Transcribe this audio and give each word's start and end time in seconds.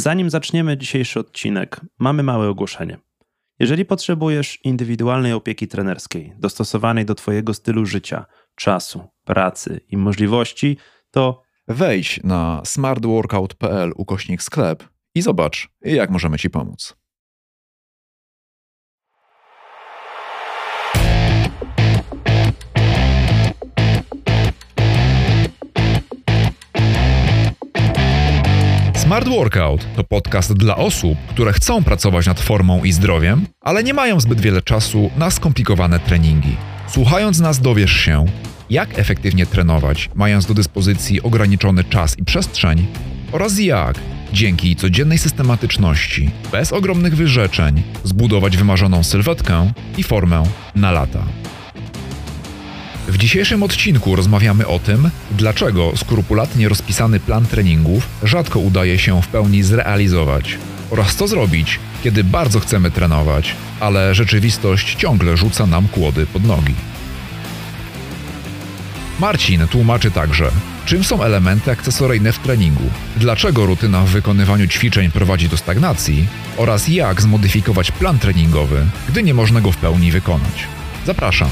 Zanim 0.00 0.30
zaczniemy 0.30 0.76
dzisiejszy 0.76 1.20
odcinek, 1.20 1.80
mamy 1.98 2.22
małe 2.22 2.48
ogłoszenie. 2.48 2.98
Jeżeli 3.58 3.84
potrzebujesz 3.84 4.58
indywidualnej 4.64 5.32
opieki 5.32 5.68
trenerskiej, 5.68 6.32
dostosowanej 6.38 7.04
do 7.04 7.14
Twojego 7.14 7.54
stylu 7.54 7.86
życia, 7.86 8.26
czasu, 8.54 9.08
pracy 9.24 9.80
i 9.88 9.96
możliwości, 9.96 10.76
to 11.10 11.42
Wejdź 11.68 12.20
na 12.24 12.62
smartworkout.pl 12.64 13.92
ukośnik 13.96 14.42
sklep 14.42 14.88
i 15.14 15.22
zobacz, 15.22 15.68
jak 15.82 16.10
możemy 16.10 16.38
Ci 16.38 16.50
pomóc. 16.50 16.99
Smart 29.10 29.28
Workout 29.28 29.86
to 29.96 30.04
podcast 30.04 30.52
dla 30.52 30.76
osób, 30.76 31.18
które 31.28 31.52
chcą 31.52 31.84
pracować 31.84 32.26
nad 32.26 32.40
formą 32.40 32.84
i 32.84 32.92
zdrowiem, 32.92 33.46
ale 33.60 33.84
nie 33.84 33.94
mają 33.94 34.20
zbyt 34.20 34.40
wiele 34.40 34.62
czasu 34.62 35.10
na 35.16 35.30
skomplikowane 35.30 35.98
treningi. 35.98 36.56
Słuchając 36.88 37.40
nas 37.40 37.60
dowiesz 37.60 37.92
się, 37.92 38.26
jak 38.70 38.98
efektywnie 38.98 39.46
trenować, 39.46 40.10
mając 40.14 40.46
do 40.46 40.54
dyspozycji 40.54 41.22
ograniczony 41.22 41.84
czas 41.84 42.18
i 42.18 42.24
przestrzeń, 42.24 42.86
oraz 43.32 43.58
jak, 43.58 43.96
dzięki 44.32 44.76
codziennej 44.76 45.18
systematyczności, 45.18 46.30
bez 46.52 46.72
ogromnych 46.72 47.16
wyrzeczeń, 47.16 47.82
zbudować 48.04 48.56
wymarzoną 48.56 49.02
sylwetkę 49.02 49.72
i 49.98 50.02
formę 50.02 50.42
na 50.74 50.92
lata. 50.92 51.22
W 53.10 53.18
dzisiejszym 53.18 53.62
odcinku 53.62 54.16
rozmawiamy 54.16 54.66
o 54.66 54.78
tym, 54.78 55.10
dlaczego 55.30 55.92
skrupulatnie 55.96 56.68
rozpisany 56.68 57.20
plan 57.20 57.46
treningów 57.46 58.08
rzadko 58.22 58.58
udaje 58.58 58.98
się 58.98 59.22
w 59.22 59.28
pełni 59.28 59.62
zrealizować 59.62 60.58
oraz 60.90 61.16
co 61.16 61.28
zrobić, 61.28 61.78
kiedy 62.04 62.24
bardzo 62.24 62.60
chcemy 62.60 62.90
trenować, 62.90 63.54
ale 63.80 64.14
rzeczywistość 64.14 64.94
ciągle 64.94 65.36
rzuca 65.36 65.66
nam 65.66 65.88
kłody 65.88 66.26
pod 66.26 66.44
nogi. 66.44 66.74
Marcin 69.20 69.66
tłumaczy 69.68 70.10
także, 70.10 70.50
czym 70.86 71.04
są 71.04 71.22
elementy 71.22 71.70
akcesoryjne 71.70 72.32
w 72.32 72.38
treningu, 72.38 72.90
dlaczego 73.16 73.66
rutyna 73.66 74.02
w 74.02 74.08
wykonywaniu 74.08 74.66
ćwiczeń 74.66 75.10
prowadzi 75.10 75.48
do 75.48 75.56
stagnacji 75.56 76.26
oraz 76.56 76.88
jak 76.88 77.22
zmodyfikować 77.22 77.92
plan 77.92 78.18
treningowy, 78.18 78.86
gdy 79.08 79.22
nie 79.22 79.34
można 79.34 79.60
go 79.60 79.72
w 79.72 79.76
pełni 79.76 80.10
wykonać. 80.10 80.66
Zapraszam. 81.06 81.50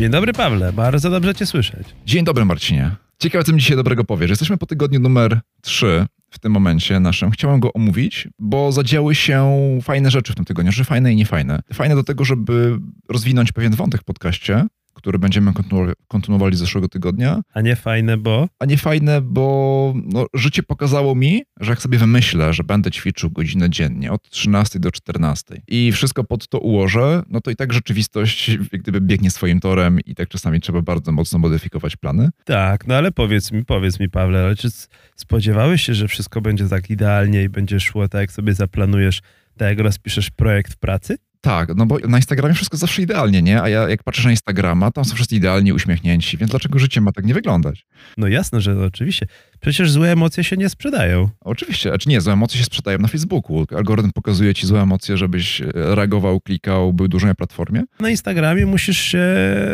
Dzień 0.00 0.10
dobry 0.10 0.32
Pawle, 0.32 0.72
bardzo 0.72 1.10
dobrze 1.10 1.34
Cię 1.34 1.46
słyszeć. 1.46 1.88
Dzień 2.06 2.24
dobry 2.24 2.44
Marcinie. 2.44 2.90
Ciekawe, 3.18 3.44
co 3.44 3.52
mi 3.52 3.60
dzisiaj 3.60 3.76
dobrego 3.76 4.04
powiesz. 4.04 4.30
Jesteśmy 4.30 4.56
po 4.56 4.66
tygodniu 4.66 5.00
numer 5.00 5.40
3 5.62 6.06
w 6.30 6.38
tym 6.38 6.52
momencie 6.52 7.00
naszym. 7.00 7.30
Chciałem 7.30 7.60
go 7.60 7.72
omówić, 7.72 8.28
bo 8.38 8.72
zadziały 8.72 9.14
się 9.14 9.58
fajne 9.82 10.10
rzeczy 10.10 10.32
w 10.32 10.36
tym 10.36 10.44
tygodniu, 10.44 10.72
że 10.72 10.84
fajne 10.84 11.12
i 11.12 11.16
niefajne. 11.16 11.62
Fajne 11.72 11.94
do 11.94 12.04
tego, 12.04 12.24
żeby 12.24 12.78
rozwinąć 13.08 13.52
pewien 13.52 13.72
wątek 13.72 14.00
w 14.00 14.04
podcaście, 14.04 14.66
który 15.00 15.18
będziemy 15.18 15.50
kontynu- 15.52 15.92
kontynuowali 16.08 16.56
z 16.56 16.58
zeszłego 16.58 16.88
tygodnia, 16.88 17.40
A 17.54 17.60
nie 17.60 17.76
fajne, 17.76 18.16
bo? 18.16 18.48
a 18.58 18.64
nie 18.64 18.76
fajne, 18.78 19.20
bo 19.20 19.94
no, 20.06 20.26
życie 20.34 20.62
pokazało 20.62 21.14
mi, 21.14 21.42
że 21.60 21.72
jak 21.72 21.82
sobie 21.82 21.98
wymyślę, 21.98 22.52
że 22.52 22.64
będę 22.64 22.90
ćwiczył 22.90 23.30
godzinę 23.30 23.70
dziennie 23.70 24.12
od 24.12 24.30
13 24.30 24.78
do 24.78 24.90
14 24.90 25.62
i 25.68 25.92
wszystko 25.92 26.24
pod 26.24 26.48
to 26.48 26.58
ułożę, 26.58 27.22
no 27.28 27.40
to 27.40 27.50
i 27.50 27.56
tak 27.56 27.72
rzeczywistość 27.72 28.48
jak 28.72 28.82
gdyby 28.82 29.00
biegnie 29.00 29.30
swoim 29.30 29.60
torem 29.60 30.00
i 30.00 30.14
tak 30.14 30.28
czasami 30.28 30.60
trzeba 30.60 30.82
bardzo 30.82 31.12
mocno 31.12 31.38
modyfikować 31.38 31.96
plany. 31.96 32.28
Tak, 32.44 32.86
no 32.86 32.94
ale 32.94 33.12
powiedz 33.12 33.52
mi, 33.52 33.64
powiedz 33.64 34.00
mi 34.00 34.08
Pawle, 34.08 34.44
ale 34.44 34.56
czy 34.56 34.68
spodziewałeś 35.16 35.82
się, 35.82 35.94
że 35.94 36.08
wszystko 36.08 36.40
będzie 36.40 36.68
tak 36.68 36.90
idealnie 36.90 37.42
i 37.42 37.48
będzie 37.48 37.80
szło 37.80 38.08
tak, 38.08 38.20
jak 38.20 38.32
sobie 38.32 38.54
zaplanujesz, 38.54 39.20
tak 39.58 39.68
jak 39.68 39.78
rozpiszesz 39.78 40.30
projekt 40.30 40.72
w 40.72 40.76
pracy? 40.76 41.16
Tak, 41.40 41.68
no 41.76 41.86
bo 41.86 41.98
na 41.98 42.16
Instagramie 42.16 42.54
wszystko 42.54 42.76
zawsze 42.76 43.02
idealnie, 43.02 43.42
nie? 43.42 43.62
A 43.62 43.68
ja 43.68 43.88
jak 43.88 44.02
patrzę 44.02 44.24
na 44.24 44.30
Instagrama, 44.30 44.90
tam 44.90 45.04
są 45.04 45.14
wszyscy 45.14 45.36
idealnie 45.36 45.74
uśmiechnięci, 45.74 46.36
więc 46.36 46.50
dlaczego 46.50 46.78
życie 46.78 47.00
ma 47.00 47.12
tak 47.12 47.24
nie 47.24 47.34
wyglądać? 47.34 47.86
No 48.16 48.28
jasne, 48.28 48.60
że 48.60 48.84
oczywiście. 48.84 49.26
Przecież 49.60 49.90
złe 49.90 50.12
emocje 50.12 50.44
się 50.44 50.56
nie 50.56 50.68
sprzedają. 50.68 51.28
Oczywiście, 51.40 51.92
a 51.92 51.98
czy 51.98 52.08
nie, 52.08 52.20
złe 52.20 52.32
emocje 52.32 52.58
się 52.58 52.64
sprzedają 52.64 52.98
na 52.98 53.08
Facebooku. 53.08 53.66
Algorytm 53.76 54.10
pokazuje 54.14 54.54
ci 54.54 54.66
złe 54.66 54.82
emocje, 54.82 55.16
żebyś 55.16 55.60
e, 55.60 55.66
reagował, 55.74 56.40
klikał, 56.40 56.92
był 56.92 57.08
dużo 57.08 57.26
na 57.26 57.34
platformie. 57.34 57.82
Na 58.00 58.10
Instagramie 58.10 58.66
musisz 58.66 58.98
się, 58.98 59.24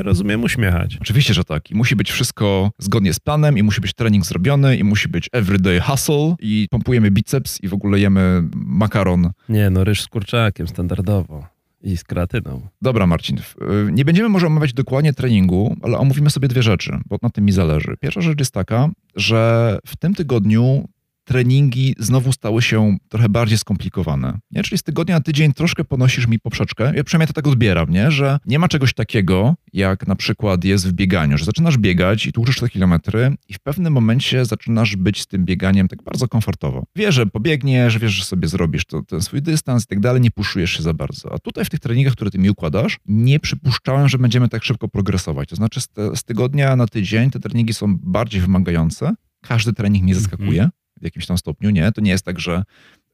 rozumiem, 0.03 0.45
uśmiechać. 0.45 0.99
Oczywiście, 1.01 1.35
że 1.35 1.45
tak. 1.45 1.71
I 1.71 1.75
musi 1.75 1.97
być 1.97 2.13
wszystko 2.13 2.71
zgodnie 2.79 3.15
z 3.15 3.21
planem, 3.21 3.59
i 3.59 3.63
musi 3.63 3.81
być 3.81 3.95
trening 3.95 4.27
zrobiony, 4.27 4.77
i 4.77 4.85
musi 4.85 5.09
być 5.09 5.29
everyday 5.33 5.81
hustle, 5.81 6.35
i 6.41 6.67
pompujemy 6.71 7.11
biceps, 7.11 7.61
i 7.63 7.69
w 7.69 7.75
ogóle 7.75 8.01
jemy 8.01 8.43
makaron. 8.55 9.31
Nie, 9.49 9.71
no 9.71 9.85
ryż 9.85 10.03
z 10.03 10.09
kurczakiem 10.09 10.69
standardowo 10.69 11.56
i 11.83 11.97
z 11.97 12.05
kreatyną. 12.05 12.69
Dobra, 12.83 13.07
Marcin, 13.07 13.39
y, 13.39 13.43
nie 13.93 14.05
będziemy 14.05 14.29
może 14.29 14.47
omawiać 14.47 14.73
dokładnie 14.73 15.13
treningu, 15.13 15.77
ale 15.83 15.99
omówimy 15.99 16.31
sobie 16.31 16.49
dwie 16.49 16.63
rzeczy, 16.63 16.99
bo 17.07 17.19
na 17.23 17.31
tym 17.31 17.45
mi 17.45 17.53
zależy. 17.53 17.97
Pierwsza 18.01 18.21
rzecz 18.21 18.39
jest 18.39 18.55
taka, 18.55 18.89
że 19.17 19.79
w 19.87 19.97
tym 19.97 20.15
tygodniu 20.15 20.89
treningi 21.27 21.95
znowu 21.99 22.33
stały 22.33 22.63
się 22.63 22.97
trochę 23.09 23.29
bardziej 23.29 23.59
skomplikowane. 23.59 24.39
Nie? 24.51 24.63
Czyli 24.63 24.79
z 24.79 24.83
tygodnia 24.83 25.15
na 25.15 25.21
tydzień 25.21 25.53
troszkę 25.53 25.85
ponosisz 25.85 26.27
mi 26.27 26.39
poprzeczkę. 26.39 26.93
Ja 26.97 27.05
przynajmniej 27.05 27.27
to 27.27 27.33
tak 27.33 27.47
odbieram, 27.47 27.91
nie? 27.91 28.11
że 28.11 28.39
nie 28.47 28.59
ma 28.59 28.69
czegoś 28.69 28.95
takiego, 28.95 29.55
jak 29.73 30.07
na 30.07 30.17
przykład 30.17 30.65
jest 30.65 30.89
w 30.89 30.93
bieganiu, 30.93 31.39
że 31.39 31.45
zaczynasz 31.45 31.79
biegać 31.79 32.27
i 32.27 32.33
tłuczysz 32.33 32.61
te 32.61 32.69
kilometry 32.69 33.37
i 33.49 33.55
w 33.55 33.59
pewnym 33.59 33.93
momencie 33.93 34.45
zaczynasz 34.45 34.97
być 34.97 35.23
z 35.23 35.27
tym 35.27 35.45
bieganiem 35.45 35.89
tak 35.89 36.03
bardzo 36.03 36.29
komfortowo. 36.29 36.85
Wiesz, 36.97 37.15
że 37.15 37.27
pobiegniesz, 37.27 37.99
wiesz, 37.99 38.13
że 38.13 38.25
sobie 38.25 38.49
zrobisz 38.49 38.85
to, 38.85 39.03
ten 39.03 39.21
swój 39.21 39.43
dystans 39.43 39.85
i 39.85 39.87
tak 39.87 40.01
dalej, 40.01 40.21
nie 40.21 40.31
puszujesz 40.31 40.71
się 40.71 40.83
za 40.83 40.95
bardzo. 40.95 41.33
A 41.35 41.39
tutaj 41.39 41.65
w 41.65 41.71
tych 41.71 41.81
treningach, 41.81 42.13
które 42.13 42.31
ty 42.31 42.39
mi 42.39 42.51
układasz, 42.51 42.99
nie 43.07 43.41
przypuszczałem, 43.41 44.09
że 44.09 44.19
będziemy 44.19 44.49
tak 44.49 44.65
szybko 44.65 44.89
progresować. 44.89 45.49
To 45.49 45.57
znaczy 45.57 45.81
z, 45.81 45.89
te, 45.89 46.17
z 46.17 46.25
tygodnia 46.25 46.77
na 46.77 46.87
tydzień 46.87 47.31
te 47.31 47.41
treningi 47.41 47.75
są 47.75 47.97
bardziej 47.99 48.41
wymagające. 48.41 49.15
Każdy 49.41 49.73
trening 49.73 50.05
mnie 50.05 50.15
zaskakuje 50.15 50.71
w 51.01 51.05
jakimś 51.05 51.27
tam 51.27 51.39
stopniu, 51.39 51.71
nie? 51.71 51.93
To 51.93 52.01
nie 52.01 52.11
jest 52.11 52.25
tak, 52.25 52.41
że 52.41 52.65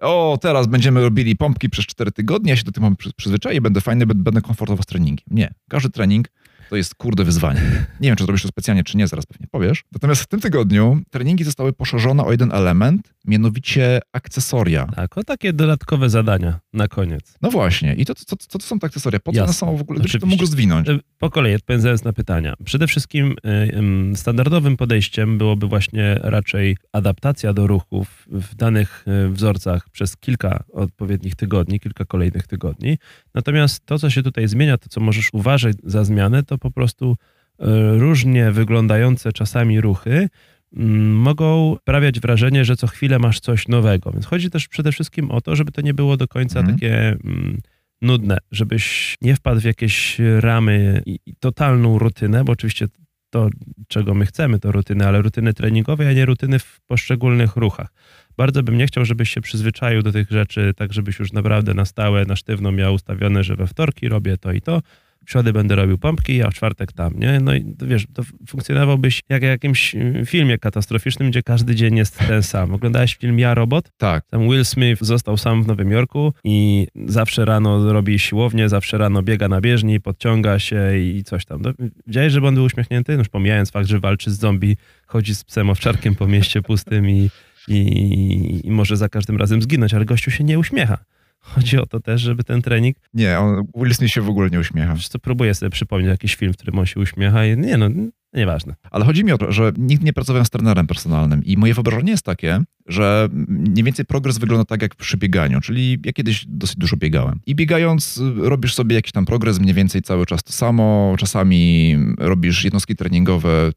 o, 0.00 0.38
teraz 0.42 0.66
będziemy 0.66 1.00
robili 1.00 1.36
pompki 1.36 1.70
przez 1.70 1.86
4 1.86 2.12
tygodnie, 2.12 2.50
ja 2.50 2.56
się 2.56 2.64
do 2.64 2.72
tego 2.72 2.86
mam 2.86 2.96
przy- 2.96 3.12
przyzwyczaić, 3.12 3.60
będę 3.60 3.80
fajny, 3.80 4.06
będę 4.06 4.40
komfortowo 4.40 4.82
z 4.82 4.86
treningiem. 4.86 5.26
Nie. 5.30 5.54
Każdy 5.68 5.90
trening 5.90 6.28
to 6.72 6.76
jest 6.76 6.94
kurde 6.94 7.24
wyzwanie. 7.24 7.60
Nie 8.00 8.08
wiem, 8.08 8.16
czy 8.16 8.24
zrobisz 8.24 8.42
to 8.42 8.48
specjalnie, 8.48 8.84
czy 8.84 8.96
nie, 8.96 9.06
zaraz 9.06 9.26
pewnie 9.26 9.46
powiesz. 9.50 9.84
Natomiast 9.92 10.22
w 10.22 10.26
tym 10.26 10.40
tygodniu 10.40 11.00
treningi 11.10 11.44
zostały 11.44 11.72
poszerzone 11.72 12.24
o 12.24 12.30
jeden 12.30 12.52
element, 12.52 13.14
mianowicie 13.24 14.00
akcesoria. 14.12 14.86
Tak, 14.86 15.18
o 15.18 15.24
takie 15.24 15.52
dodatkowe 15.52 16.10
zadania 16.10 16.60
na 16.72 16.88
koniec. 16.88 17.34
No 17.42 17.50
właśnie. 17.50 17.94
I 17.94 18.04
to, 18.04 18.14
co, 18.14 18.36
co 18.36 18.58
to 18.58 18.66
są 18.66 18.78
te 18.78 18.86
akcesoria? 18.86 19.20
Po 19.20 19.32
co 19.32 19.44
one 19.44 19.52
są 19.52 19.76
w 19.76 19.80
ogóle? 19.80 20.00
Gdybyś 20.00 20.20
to 20.20 20.26
mógł 20.26 20.46
zwinąć? 20.46 20.88
E, 20.88 20.98
Po 21.18 21.30
kolei, 21.30 21.54
odpowiadając 21.54 22.04
na 22.04 22.12
pytania. 22.12 22.54
Przede 22.64 22.86
wszystkim 22.86 23.34
ym, 23.74 24.12
standardowym 24.16 24.76
podejściem 24.76 25.38
byłoby 25.38 25.66
właśnie 25.66 26.18
raczej 26.22 26.76
adaptacja 26.92 27.52
do 27.52 27.66
ruchów 27.66 28.26
w 28.30 28.54
danych 28.54 29.04
y, 29.26 29.28
wzorcach 29.28 29.90
przez 29.90 30.16
kilka 30.16 30.64
odpowiednich 30.72 31.34
tygodni, 31.34 31.80
kilka 31.80 32.04
kolejnych 32.04 32.46
tygodni. 32.46 32.98
Natomiast 33.34 33.86
to, 33.86 33.98
co 33.98 34.10
się 34.10 34.22
tutaj 34.22 34.48
zmienia, 34.48 34.78
to 34.78 34.88
co 34.88 35.00
możesz 35.00 35.28
uważać 35.32 35.76
za 35.84 36.04
zmianę, 36.04 36.42
to 36.42 36.58
po 36.62 36.70
prostu 36.70 37.16
y, 37.60 37.64
różnie 37.98 38.50
wyglądające 38.50 39.32
czasami 39.32 39.80
ruchy 39.80 40.28
mm, 40.76 41.16
mogą 41.16 41.76
sprawiać 41.80 42.20
wrażenie, 42.20 42.64
że 42.64 42.76
co 42.76 42.86
chwilę 42.86 43.18
masz 43.18 43.40
coś 43.40 43.68
nowego. 43.68 44.12
Więc 44.12 44.26
chodzi 44.26 44.50
też 44.50 44.68
przede 44.68 44.92
wszystkim 44.92 45.30
o 45.30 45.40
to, 45.40 45.56
żeby 45.56 45.72
to 45.72 45.80
nie 45.80 45.94
było 45.94 46.16
do 46.16 46.28
końca 46.28 46.60
Mhm. 46.60 46.78
takie 46.78 47.08
mm, 47.08 47.60
nudne, 48.02 48.38
żebyś 48.50 49.16
nie 49.22 49.36
wpadł 49.36 49.60
w 49.60 49.64
jakieś 49.64 50.18
ramy 50.40 51.02
i, 51.06 51.18
i 51.26 51.34
totalną 51.36 51.98
rutynę, 51.98 52.44
bo 52.44 52.52
oczywiście 52.52 52.86
to, 53.30 53.48
czego 53.88 54.14
my 54.14 54.26
chcemy, 54.26 54.58
to 54.58 54.72
rutyny, 54.72 55.06
ale 55.06 55.22
rutyny 55.22 55.54
treningowe, 55.54 56.08
a 56.08 56.12
nie 56.12 56.26
rutyny 56.26 56.58
w 56.58 56.80
poszczególnych 56.86 57.56
ruchach. 57.56 57.88
Bardzo 58.36 58.62
bym 58.62 58.78
nie 58.78 58.86
chciał, 58.86 59.04
żebyś 59.04 59.30
się 59.30 59.40
przyzwyczaił 59.40 60.02
do 60.02 60.12
tych 60.12 60.30
rzeczy, 60.30 60.72
tak 60.76 60.92
żebyś 60.92 61.18
już 61.18 61.32
naprawdę 61.32 61.74
na 61.74 61.84
stałe, 61.84 62.24
na 62.24 62.36
sztywno 62.36 62.72
miał 62.72 62.94
ustawione, 62.94 63.44
że 63.44 63.56
we 63.56 63.66
wtorki 63.66 64.08
robię 64.08 64.36
to 64.36 64.52
i 64.52 64.60
to, 64.60 64.82
w 65.26 65.30
środę 65.30 65.52
będę 65.52 65.74
robił 65.74 65.98
pompki, 65.98 66.42
a 66.42 66.50
w 66.50 66.54
czwartek 66.54 66.92
tam, 66.92 67.18
nie? 67.18 67.40
No 67.40 67.54
i 67.54 67.74
wiesz, 67.82 68.06
to 68.14 68.22
funkcjonowałbyś 68.48 69.20
jak 69.28 69.42
w 69.42 69.44
jakimś 69.44 69.94
y, 69.94 70.22
filmie 70.26 70.58
katastroficznym, 70.58 71.30
gdzie 71.30 71.42
każdy 71.42 71.74
dzień 71.74 71.96
jest 71.96 72.18
ten 72.18 72.42
sam. 72.42 72.74
Oglądałeś 72.74 73.16
film 73.16 73.38
Ja, 73.38 73.54
Robot? 73.54 73.90
Tak. 73.96 74.24
Tam 74.30 74.48
Will 74.48 74.64
Smith 74.64 75.02
został 75.02 75.36
sam 75.36 75.62
w 75.62 75.66
Nowym 75.66 75.90
Jorku 75.90 76.32
i 76.44 76.86
zawsze 77.06 77.44
rano 77.44 77.92
robi 77.92 78.18
siłownię, 78.18 78.68
zawsze 78.68 78.98
rano 78.98 79.22
biega 79.22 79.48
na 79.48 79.60
bieżni, 79.60 80.00
podciąga 80.00 80.58
się 80.58 80.98
i 80.98 81.24
coś 81.24 81.44
tam. 81.44 81.62
No, 81.62 81.72
Widziałeś, 82.06 82.32
żeby 82.32 82.46
on 82.46 82.54
był 82.54 82.64
uśmiechnięty? 82.64 83.12
No 83.12 83.18
już 83.18 83.28
pomijając 83.28 83.70
fakt, 83.70 83.88
że 83.88 84.00
walczy 84.00 84.30
z 84.30 84.38
zombie, 84.38 84.76
chodzi 85.06 85.34
z 85.34 85.44
psem 85.44 85.70
owczarkiem 85.70 86.14
po 86.14 86.26
mieście 86.26 86.62
pustym 86.62 87.10
i, 87.10 87.30
i, 87.68 88.60
i 88.64 88.70
może 88.70 88.96
za 88.96 89.08
każdym 89.08 89.36
razem 89.36 89.62
zginąć, 89.62 89.94
ale 89.94 90.04
gościu 90.04 90.30
się 90.30 90.44
nie 90.44 90.58
uśmiecha. 90.58 90.98
Chodzi 91.42 91.78
o 91.78 91.86
to 91.86 92.00
też, 92.00 92.20
żeby 92.20 92.44
ten 92.44 92.62
trening, 92.62 92.96
Nie, 93.14 93.38
on, 93.38 93.66
Will 93.76 93.94
Smith 93.94 94.12
się 94.14 94.20
w 94.20 94.28
ogóle 94.28 94.50
nie 94.50 94.60
uśmiecha. 94.60 94.94
wiesz 94.94 95.08
co, 95.08 95.18
próbuję 95.18 95.54
sobie 95.54 95.70
przypomnieć 95.70 96.08
jakiś 96.10 96.34
film, 96.36 96.52
w 96.52 96.56
którym 96.56 96.78
on 96.78 96.86
się 96.86 97.00
uśmiecha 97.00 97.46
i 97.46 97.56
nie 97.58 97.76
no, 97.76 97.88
Nieważne. 98.34 98.74
Ale 98.90 99.04
chodzi 99.04 99.24
mi 99.24 99.32
o 99.32 99.38
to, 99.38 99.52
że 99.52 99.72
nigdy 99.78 100.04
nie 100.04 100.12
pracowałem 100.12 100.46
z 100.46 100.50
trenerem 100.50 100.86
personalnym 100.86 101.44
i 101.44 101.56
moje 101.56 101.74
wyobrażenie 101.74 102.10
jest 102.10 102.24
takie, 102.24 102.60
że 102.86 103.28
mniej 103.48 103.84
więcej 103.84 104.04
progres 104.04 104.38
wygląda 104.38 104.64
tak 104.64 104.82
jak 104.82 104.94
przy 104.94 105.16
bieganiu, 105.16 105.60
czyli 105.60 105.98
ja 106.04 106.12
kiedyś 106.12 106.44
dosyć 106.48 106.76
dużo 106.76 106.96
biegałem. 106.96 107.40
I 107.46 107.54
biegając 107.54 108.18
y, 108.18 108.32
robisz 108.36 108.74
sobie 108.74 108.96
jakiś 108.96 109.12
tam 109.12 109.24
progres, 109.24 109.60
mniej 109.60 109.74
więcej 109.74 110.02
cały 110.02 110.26
czas 110.26 110.42
to 110.42 110.52
samo, 110.52 111.14
czasami 111.18 111.96
robisz 112.18 112.64
jednostki 112.64 112.96
treningowe 112.96 113.70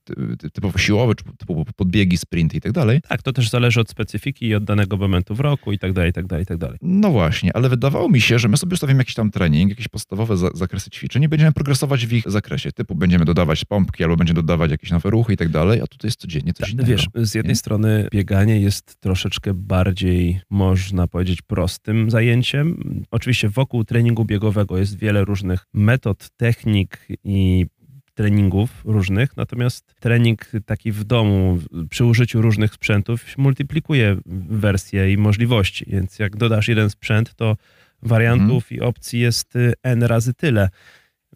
typowo 0.54 0.78
siłowe, 0.78 1.16
czy 1.16 1.24
typowo 1.38 1.66
podbiegi, 1.75 2.18
sprinty 2.18 2.57
i 2.57 2.62
tak 2.62 2.72
dalej. 2.72 3.02
Tak, 3.10 3.22
to 3.22 3.34
też 3.34 3.50
zależy 3.50 3.80
od 3.80 3.90
specyfiki 3.90 4.48
i 4.48 4.56
od 4.56 4.63
danego 4.63 4.98
momentu 4.98 5.36
w 5.36 5.40
roku 5.40 5.72
i 5.72 5.80
tak 5.80 5.94
dalej, 5.94 6.10
i 6.10 6.13
tak 6.13 6.28
dalej, 6.28 6.44
i 6.44 6.46
tak 6.46 6.57
dalej. 6.57 6.78
No 6.81 7.12
właśnie, 7.12 7.56
ale 7.56 7.69
wydawało 7.69 8.10
mi 8.10 8.22
się, 8.22 8.40
że 8.40 8.48
my 8.48 8.57
sobie 8.57 8.74
ustawimy 8.74 8.98
jakiś 8.98 9.16
tam 9.16 9.31
trening, 9.31 9.69
jakieś 9.69 9.88
podstawowe 9.88 10.38
za 10.38 10.50
zakresy 10.54 10.90
ćwiczeń 10.90 11.24
i 11.24 11.28
będziemy 11.28 11.52
progresować 11.52 12.06
w 12.06 12.13
ich 12.13 12.31
zakresie, 12.31 12.72
typu 12.72 12.96
będziemy 12.96 13.25
dodawać 13.25 13.66
pompki 13.66 14.04
albo 14.04 14.16
będziemy 14.16 14.44
dodawać 14.45 14.71
jakieś 14.71 14.92
nowe 14.92 15.09
ruchy 15.09 15.33
i 15.33 15.38
tak 15.38 15.50
dalej, 15.50 15.81
a 15.81 15.88
tutaj 15.88 16.07
jest 16.07 16.19
codziennie 16.19 16.53
coś 16.53 16.68
tak, 16.68 16.74
innego. 16.74 16.89
Wiesz, 16.89 17.07
z 17.15 17.36
jednej 17.36 17.51
nie? 17.51 17.56
strony 17.56 18.07
bieganie 18.12 18.62
jest 18.62 18.95
troszeczkę 19.00 19.53
bardziej, 19.53 20.42
można 20.50 21.07
powiedzieć, 21.07 21.42
prostym 21.42 22.12
zajęciem. 22.12 22.83
Oczywiście 23.12 23.50
wokół 23.50 23.83
treningu 23.83 24.25
biegowego 24.25 24.77
jest 24.77 24.97
wiele 24.97 25.25
różnych 25.25 25.65
metod, 25.74 26.30
technik 26.38 27.07
i 27.24 27.65
treningów 28.13 28.69
różnych, 28.86 29.38
natomiast 29.38 29.95
trening 30.00 30.51
taki 30.65 30.92
w 30.92 31.03
domu 31.03 31.59
przy 31.89 32.06
użyciu 32.06 32.42
różnych 32.42 32.74
sprzętów 32.74 33.38
multiplikuje 33.38 34.18
wersje 34.50 35.13
i 35.13 35.18
możliwości, 35.18 35.86
więc 35.88 36.19
jak 36.19 36.38
dodasz 36.38 36.68
jeden 36.68 36.89
sprzęt, 36.89 37.36
to 37.36 37.56
wariantów 38.01 38.63
mhm. 38.63 38.81
i 38.81 38.81
opcji 38.81 39.19
jest 39.19 39.56
y, 39.56 39.74
n 39.83 40.03
razy 40.03 40.33
tyle. 40.33 40.69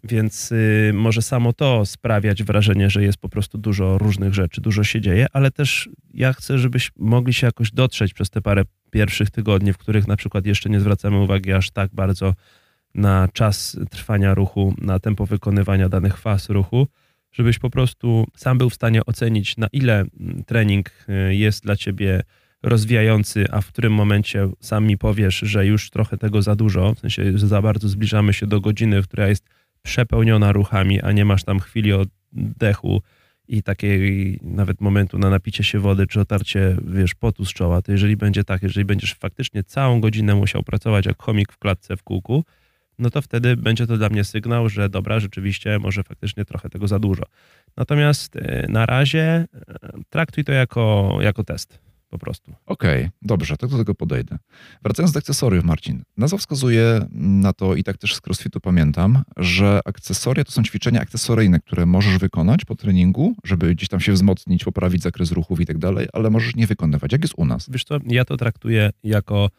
Więc 0.04 0.52
y, 0.52 0.90
może 0.94 1.22
samo 1.22 1.52
to 1.52 1.86
sprawiać 1.86 2.42
wrażenie, 2.42 2.90
że 2.90 3.02
jest 3.02 3.18
po 3.18 3.28
prostu 3.28 3.58
dużo 3.58 3.98
różnych 3.98 4.34
rzeczy, 4.34 4.60
dużo 4.60 4.84
się 4.84 5.00
dzieje, 5.00 5.26
ale 5.32 5.50
też 5.50 5.88
ja 6.14 6.32
chcę, 6.32 6.58
żebyś 6.58 6.92
mogli 6.96 7.34
się 7.34 7.46
jakoś 7.46 7.70
dotrzeć 7.70 8.14
przez 8.14 8.30
te 8.30 8.40
parę 8.40 8.62
pierwszych 8.90 9.30
tygodni, 9.30 9.72
w 9.72 9.78
których 9.78 10.08
na 10.08 10.16
przykład 10.16 10.46
jeszcze 10.46 10.70
nie 10.70 10.80
zwracamy 10.80 11.18
uwagi 11.18 11.52
aż 11.52 11.70
tak 11.70 11.90
bardzo 11.94 12.34
na 12.94 13.28
czas 13.32 13.78
trwania 13.90 14.34
ruchu, 14.34 14.74
na 14.78 14.98
tempo 14.98 15.26
wykonywania 15.26 15.88
danych 15.88 16.18
faz 16.18 16.48
ruchu, 16.48 16.86
żebyś 17.32 17.58
po 17.58 17.70
prostu 17.70 18.26
sam 18.36 18.58
był 18.58 18.70
w 18.70 18.74
stanie 18.74 19.06
ocenić, 19.06 19.56
na 19.56 19.66
ile 19.72 20.00
mm, 20.20 20.44
trening 20.44 20.90
y, 21.30 21.34
jest 21.34 21.62
dla 21.64 21.76
ciebie 21.76 22.22
rozwijający, 22.62 23.44
a 23.50 23.60
w 23.60 23.66
którym 23.66 23.92
momencie 23.92 24.48
sam 24.60 24.86
mi 24.86 24.98
powiesz, 24.98 25.36
że 25.36 25.66
już 25.66 25.90
trochę 25.90 26.18
tego 26.18 26.42
za 26.42 26.56
dużo, 26.56 26.94
w 26.94 26.98
sensie 26.98 27.38
za 27.38 27.62
bardzo 27.62 27.88
zbliżamy 27.88 28.32
się 28.32 28.46
do 28.46 28.60
godziny, 28.60 29.02
która 29.02 29.28
jest 29.28 29.44
przepełniona 29.82 30.52
ruchami, 30.52 31.00
a 31.00 31.12
nie 31.12 31.24
masz 31.24 31.44
tam 31.44 31.60
chwili 31.60 31.92
oddechu 31.92 33.02
i 33.48 33.62
takiej 33.62 34.38
nawet 34.42 34.80
momentu 34.80 35.18
na 35.18 35.30
napicie 35.30 35.64
się 35.64 35.78
wody, 35.78 36.06
czy 36.06 36.20
otarcie, 36.20 36.76
wiesz, 36.86 37.14
potu 37.14 37.44
z 37.44 37.52
czoła, 37.52 37.82
to 37.82 37.92
jeżeli 37.92 38.16
będzie 38.16 38.44
tak, 38.44 38.62
jeżeli 38.62 38.84
będziesz 38.84 39.14
faktycznie 39.14 39.64
całą 39.64 40.00
godzinę 40.00 40.34
musiał 40.34 40.62
pracować 40.62 41.06
jak 41.06 41.22
chomik 41.22 41.52
w 41.52 41.58
klatce 41.58 41.96
w 41.96 42.02
kółku, 42.02 42.44
no 42.98 43.10
to 43.10 43.22
wtedy 43.22 43.56
będzie 43.56 43.86
to 43.86 43.96
dla 43.96 44.08
mnie 44.08 44.24
sygnał, 44.24 44.68
że 44.68 44.88
dobra, 44.88 45.20
rzeczywiście 45.20 45.78
może 45.78 46.02
faktycznie 46.02 46.44
trochę 46.44 46.68
tego 46.68 46.88
za 46.88 46.98
dużo. 46.98 47.22
Natomiast 47.76 48.36
e, 48.36 48.66
na 48.68 48.86
razie 48.86 49.22
e, 49.22 49.46
traktuj 50.10 50.44
to 50.44 50.52
jako, 50.52 51.18
jako 51.20 51.44
test 51.44 51.89
po 52.10 52.18
prostu. 52.18 52.52
Okej, 52.66 53.00
okay, 53.00 53.10
dobrze, 53.22 53.56
tak 53.56 53.70
do 53.70 53.78
tego 53.78 53.94
podejdę. 53.94 54.38
Wracając 54.82 55.12
do 55.12 55.18
akcesoriów, 55.18 55.64
Marcin. 55.64 56.02
Nazwa 56.16 56.38
wskazuje 56.38 57.06
na 57.12 57.52
to, 57.52 57.74
i 57.74 57.84
tak 57.84 57.98
też 57.98 58.14
z 58.14 58.20
crossfitu 58.26 58.60
pamiętam, 58.60 59.22
że 59.36 59.80
akcesoria 59.84 60.44
to 60.44 60.52
są 60.52 60.62
ćwiczenia 60.62 61.00
akcesoryjne, 61.00 61.60
które 61.60 61.86
możesz 61.86 62.18
wykonać 62.18 62.64
po 62.64 62.74
treningu, 62.74 63.34
żeby 63.44 63.74
gdzieś 63.74 63.88
tam 63.88 64.00
się 64.00 64.12
wzmocnić, 64.12 64.64
poprawić 64.64 65.02
zakres 65.02 65.32
ruchów 65.32 65.60
i 65.60 65.66
tak 65.66 65.78
dalej, 65.78 66.08
ale 66.12 66.30
możesz 66.30 66.54
nie 66.54 66.66
wykonywać. 66.66 67.12
Jak 67.12 67.22
jest 67.22 67.34
u 67.36 67.44
nas? 67.44 67.70
Wiesz 67.70 67.84
co, 67.84 67.98
ja 68.06 68.24
to 68.24 68.36
traktuję 68.36 68.90
jako 69.04 69.50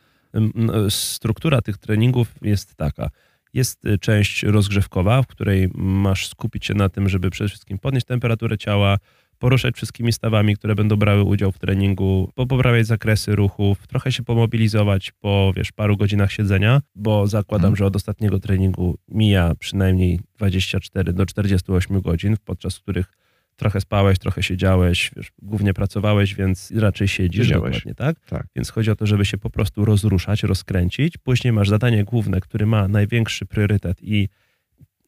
struktura 0.90 1.62
tych 1.62 1.78
treningów 1.78 2.34
jest 2.42 2.76
taka. 2.76 3.10
Jest 3.54 3.86
y, 3.86 3.98
część 3.98 4.44
rozgrzewkowa, 4.44 5.24
w 5.24 5.28
której 5.28 5.70
masz 5.76 6.28
skupić 6.28 6.66
się 6.66 6.74
na 6.74 6.90
tym, 6.90 7.10
żeby 7.10 7.30
przede 7.30 7.48
wszystkim 7.48 7.80
podnieść 7.80 8.06
temperaturę 8.06 8.58
ciała, 8.58 8.98
poruszać 9.42 9.76
wszystkimi 9.76 10.14
stawami, 10.14 10.56
które 10.56 10.76
będą 10.76 10.96
brały 10.96 11.24
udział 11.24 11.52
w 11.52 11.60
treningu, 11.60 12.32
poprawiać 12.36 12.88
zakresy 12.88 13.36
ruchów, 13.36 13.88
trochę 13.88 14.12
się 14.12 14.24
pomobilizować 14.24 15.12
po, 15.12 15.54
wiesz, 15.56 15.72
paru 15.72 15.98
godzinach 15.98 16.32
siedzenia, 16.32 16.82
bo 16.96 17.28
zakładam, 17.28 17.62
hmm. 17.62 17.76
że 17.76 17.86
od 17.86 17.96
ostatniego 17.96 18.40
treningu 18.40 18.98
mija 19.08 19.56
przynajmniej 19.60 20.20
24 20.38 21.14
do 21.14 21.26
48 21.26 22.02
godzin, 22.02 22.36
podczas 22.46 22.80
których 22.80 23.14
trochę 23.56 23.82
spałeś, 23.82 24.20
trochę 24.20 24.44
siedziałeś, 24.44 25.12
wiesz, 25.16 25.32
głównie 25.42 25.74
pracowałeś, 25.74 26.36
więc 26.36 26.72
raczej 26.76 27.08
siedzisz 27.08 27.48
Siedziałeś. 27.48 27.76
dokładnie, 27.76 27.96
tak? 27.96 28.20
tak? 28.26 28.48
Więc 28.56 28.70
chodzi 28.70 28.92
o 28.92 28.96
to, 28.96 29.06
żeby 29.06 29.26
się 29.26 29.38
po 29.38 29.50
prostu 29.50 29.86
rozruszać, 29.86 30.44
rozkręcić. 30.44 31.18
Później 31.18 31.54
masz 31.54 31.70
zadanie 31.70 32.04
główne, 32.04 32.40
które 32.40 32.66
ma 32.66 32.88
największy 32.88 33.46
priorytet 33.46 33.98
i 34.04 34.30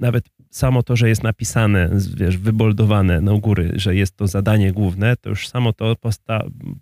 nawet 0.03 0.29
samo 0.49 0.83
to, 0.83 0.95
że 0.95 1.09
jest 1.09 1.23
napisane, 1.23 1.89
wiesz, 2.17 2.37
wyboldowane 2.37 3.21
na 3.21 3.37
góry, 3.37 3.71
że 3.75 3.95
jest 3.95 4.15
to 4.15 4.27
zadanie 4.27 4.71
główne, 4.71 5.15
to 5.17 5.29
już 5.29 5.47
samo 5.47 5.73
to 5.73 5.95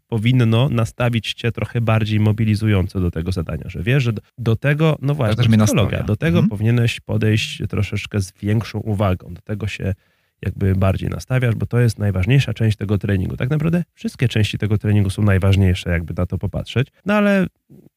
powinno 0.08 0.70
nastawić 0.70 1.34
cię 1.34 1.52
trochę 1.52 1.82
bardziej 1.82 2.20
mobilizująco 2.20 3.00
do 3.00 3.12
tego 3.12 3.32
zadania, 3.32 3.64
że 3.66 3.84
wiesz, 3.84 4.04
że 4.04 4.14
do, 4.14 4.22
do 4.38 4.56
tego, 4.56 4.98
no 5.02 5.16
właśnie, 5.16 5.58
psychologia, 5.58 6.04
do 6.04 6.16
tego 6.16 6.38
mhm. 6.38 6.50
powinieneś 6.50 7.00
podejść 7.00 7.64
troszeczkę 7.70 8.22
z 8.22 8.34
większą 8.42 8.80
uwagą, 8.80 9.34
do 9.34 9.42
tego 9.42 9.68
się 9.68 9.94
jakby 10.42 10.76
bardziej 10.76 11.10
nastawiasz, 11.10 11.56
bo 11.56 11.66
to 11.66 11.80
jest 11.80 12.00
najważniejsza 12.00 12.54
część 12.54 12.78
tego 12.78 12.98
treningu. 12.98 13.38
Tak 13.38 13.50
naprawdę 13.50 13.84
wszystkie 13.94 14.28
części 14.28 14.58
tego 14.58 14.78
treningu 14.78 15.10
są 15.10 15.24
najważniejsze, 15.24 15.90
jakby 15.90 16.14
na 16.18 16.26
to 16.26 16.38
popatrzeć, 16.38 16.88
no 17.06 17.14
ale 17.14 17.48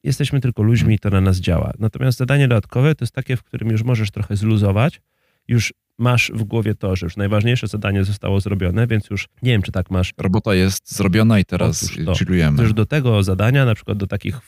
jesteśmy 0.03 0.41
tylko 0.41 0.63
ludźmi 0.63 0.95
i 0.95 0.99
to 0.99 1.09
na 1.09 1.21
nas 1.21 1.37
działa. 1.37 1.71
Natomiast 1.79 2.17
zadanie 2.17 2.47
dodatkowe 2.47 2.95
to 2.95 3.03
jest 3.03 3.13
takie, 3.13 3.37
w 3.37 3.43
którym 3.43 3.69
już 3.69 3.83
możesz 3.83 4.11
trochę 4.11 4.35
zluzować, 4.35 5.01
już 5.47 5.73
masz 5.97 6.31
w 6.35 6.43
głowie 6.43 6.75
to, 6.75 6.95
że 6.95 7.05
już 7.05 7.17
najważniejsze 7.17 7.67
zadanie 7.67 8.03
zostało 8.03 8.39
zrobione, 8.39 8.87
więc 8.87 9.09
już 9.09 9.27
nie 9.41 9.51
wiem, 9.51 9.61
czy 9.61 9.71
tak 9.71 9.91
masz. 9.91 10.13
Robota 10.17 10.55
jest 10.55 10.95
zrobiona 10.95 11.39
i 11.39 11.45
teraz 11.45 11.89
chillujemy. 12.17 12.63
Już 12.63 12.73
do 12.73 12.85
tego 12.85 13.23
zadania, 13.23 13.65
na 13.65 13.75
przykład 13.75 13.97
do 13.97 14.07
takich 14.07 14.39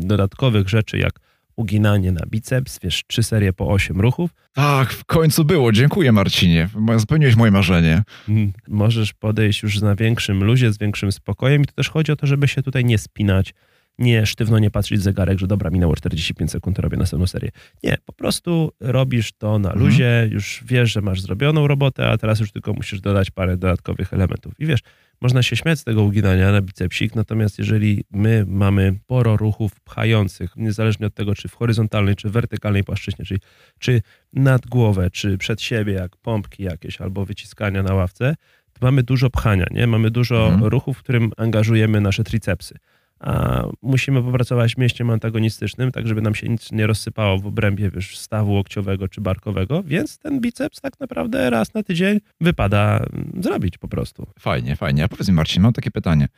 dodatkowych 0.00 0.68
rzeczy, 0.68 0.98
jak 0.98 1.20
uginanie 1.56 2.12
na 2.12 2.26
biceps, 2.26 2.78
wiesz, 2.82 3.02
trzy 3.06 3.22
serie 3.22 3.52
po 3.52 3.68
osiem 3.68 4.00
ruchów. 4.00 4.30
Tak, 4.52 4.92
w 4.92 5.04
końcu 5.04 5.44
było. 5.44 5.72
Dziękuję 5.72 6.12
Marcinie. 6.12 6.68
Spełniłeś 6.98 7.36
moje 7.36 7.50
marzenie. 7.50 8.02
Mm, 8.28 8.52
możesz 8.68 9.12
podejść 9.12 9.62
już 9.62 9.80
na 9.80 9.94
większym 9.94 10.44
luzie, 10.44 10.72
z 10.72 10.78
większym 10.78 11.12
spokojem 11.12 11.62
i 11.62 11.66
to 11.66 11.72
też 11.72 11.88
chodzi 11.88 12.12
o 12.12 12.16
to, 12.16 12.26
żeby 12.26 12.48
się 12.48 12.62
tutaj 12.62 12.84
nie 12.84 12.98
spinać, 12.98 13.54
nie 13.98 14.26
sztywno 14.26 14.58
nie 14.58 14.70
patrzeć 14.70 14.98
w 14.98 15.02
zegarek, 15.02 15.38
że 15.38 15.46
dobra, 15.46 15.70
minęło 15.70 15.96
45 15.96 16.50
sekund, 16.50 16.78
robię 16.78 16.96
następną 16.96 17.26
serię. 17.26 17.50
Nie, 17.82 17.96
po 18.06 18.12
prostu 18.12 18.72
robisz 18.80 19.32
to 19.32 19.58
na 19.58 19.68
mhm. 19.68 19.86
luzie, 19.86 20.28
już 20.30 20.64
wiesz, 20.66 20.92
że 20.92 21.00
masz 21.00 21.20
zrobioną 21.20 21.66
robotę, 21.66 22.10
a 22.10 22.18
teraz 22.18 22.40
już 22.40 22.52
tylko 22.52 22.72
musisz 22.72 23.00
dodać 23.00 23.30
parę 23.30 23.56
dodatkowych 23.56 24.12
elementów. 24.12 24.52
I 24.58 24.66
wiesz, 24.66 24.80
można 25.20 25.42
się 25.42 25.56
śmiać 25.56 25.78
z 25.78 25.84
tego 25.84 26.02
uginania 26.02 26.52
na 26.52 26.62
bicepsik, 26.62 27.14
natomiast 27.14 27.58
jeżeli 27.58 28.04
my 28.10 28.44
mamy 28.48 28.94
sporo 29.04 29.36
ruchów 29.36 29.80
pchających, 29.80 30.56
niezależnie 30.56 31.06
od 31.06 31.14
tego, 31.14 31.34
czy 31.34 31.48
w 31.48 31.54
horyzontalnej, 31.54 32.16
czy 32.16 32.28
w 32.28 32.32
wertykalnej 32.32 32.84
płaszczyźnie, 32.84 33.24
czyli 33.24 33.40
czy 33.78 34.02
nad 34.32 34.66
głowę, 34.66 35.10
czy 35.10 35.38
przed 35.38 35.62
siebie, 35.62 35.92
jak 35.92 36.16
pompki 36.16 36.62
jakieś, 36.62 37.00
albo 37.00 37.24
wyciskania 37.24 37.82
na 37.82 37.94
ławce, 37.94 38.34
to 38.72 38.86
mamy 38.86 39.02
dużo 39.02 39.30
pchania, 39.30 39.66
nie? 39.70 39.86
Mamy 39.86 40.10
dużo 40.10 40.48
mhm. 40.48 40.64
ruchów, 40.64 40.98
w 40.98 41.02
którym 41.02 41.32
angażujemy 41.36 42.00
nasze 42.00 42.24
tricepsy 42.24 42.74
musimy 43.82 44.22
popracować 44.22 44.76
mieściem 44.76 45.10
antagonistycznym, 45.10 45.92
tak 45.92 46.06
żeby 46.06 46.22
nam 46.22 46.34
się 46.34 46.48
nic 46.48 46.72
nie 46.72 46.86
rozsypało 46.86 47.38
w 47.38 47.46
obrębie 47.46 47.90
wiesz, 47.90 48.18
stawu 48.18 48.52
łokciowego 48.52 49.08
czy 49.08 49.20
barkowego, 49.20 49.82
więc 49.82 50.18
ten 50.18 50.40
biceps 50.40 50.80
tak 50.80 51.00
naprawdę 51.00 51.50
raz 51.50 51.74
na 51.74 51.82
tydzień 51.82 52.20
wypada 52.40 52.96
mm, 52.96 53.42
zrobić 53.42 53.78
po 53.78 53.88
prostu. 53.88 54.26
Fajnie, 54.38 54.76
fajnie. 54.76 55.04
A 55.04 55.08
powiedz 55.08 55.28
mi 55.28 55.34
Marcin, 55.34 55.62
mam 55.62 55.72
takie 55.72 55.90
pytanie. 55.90 56.28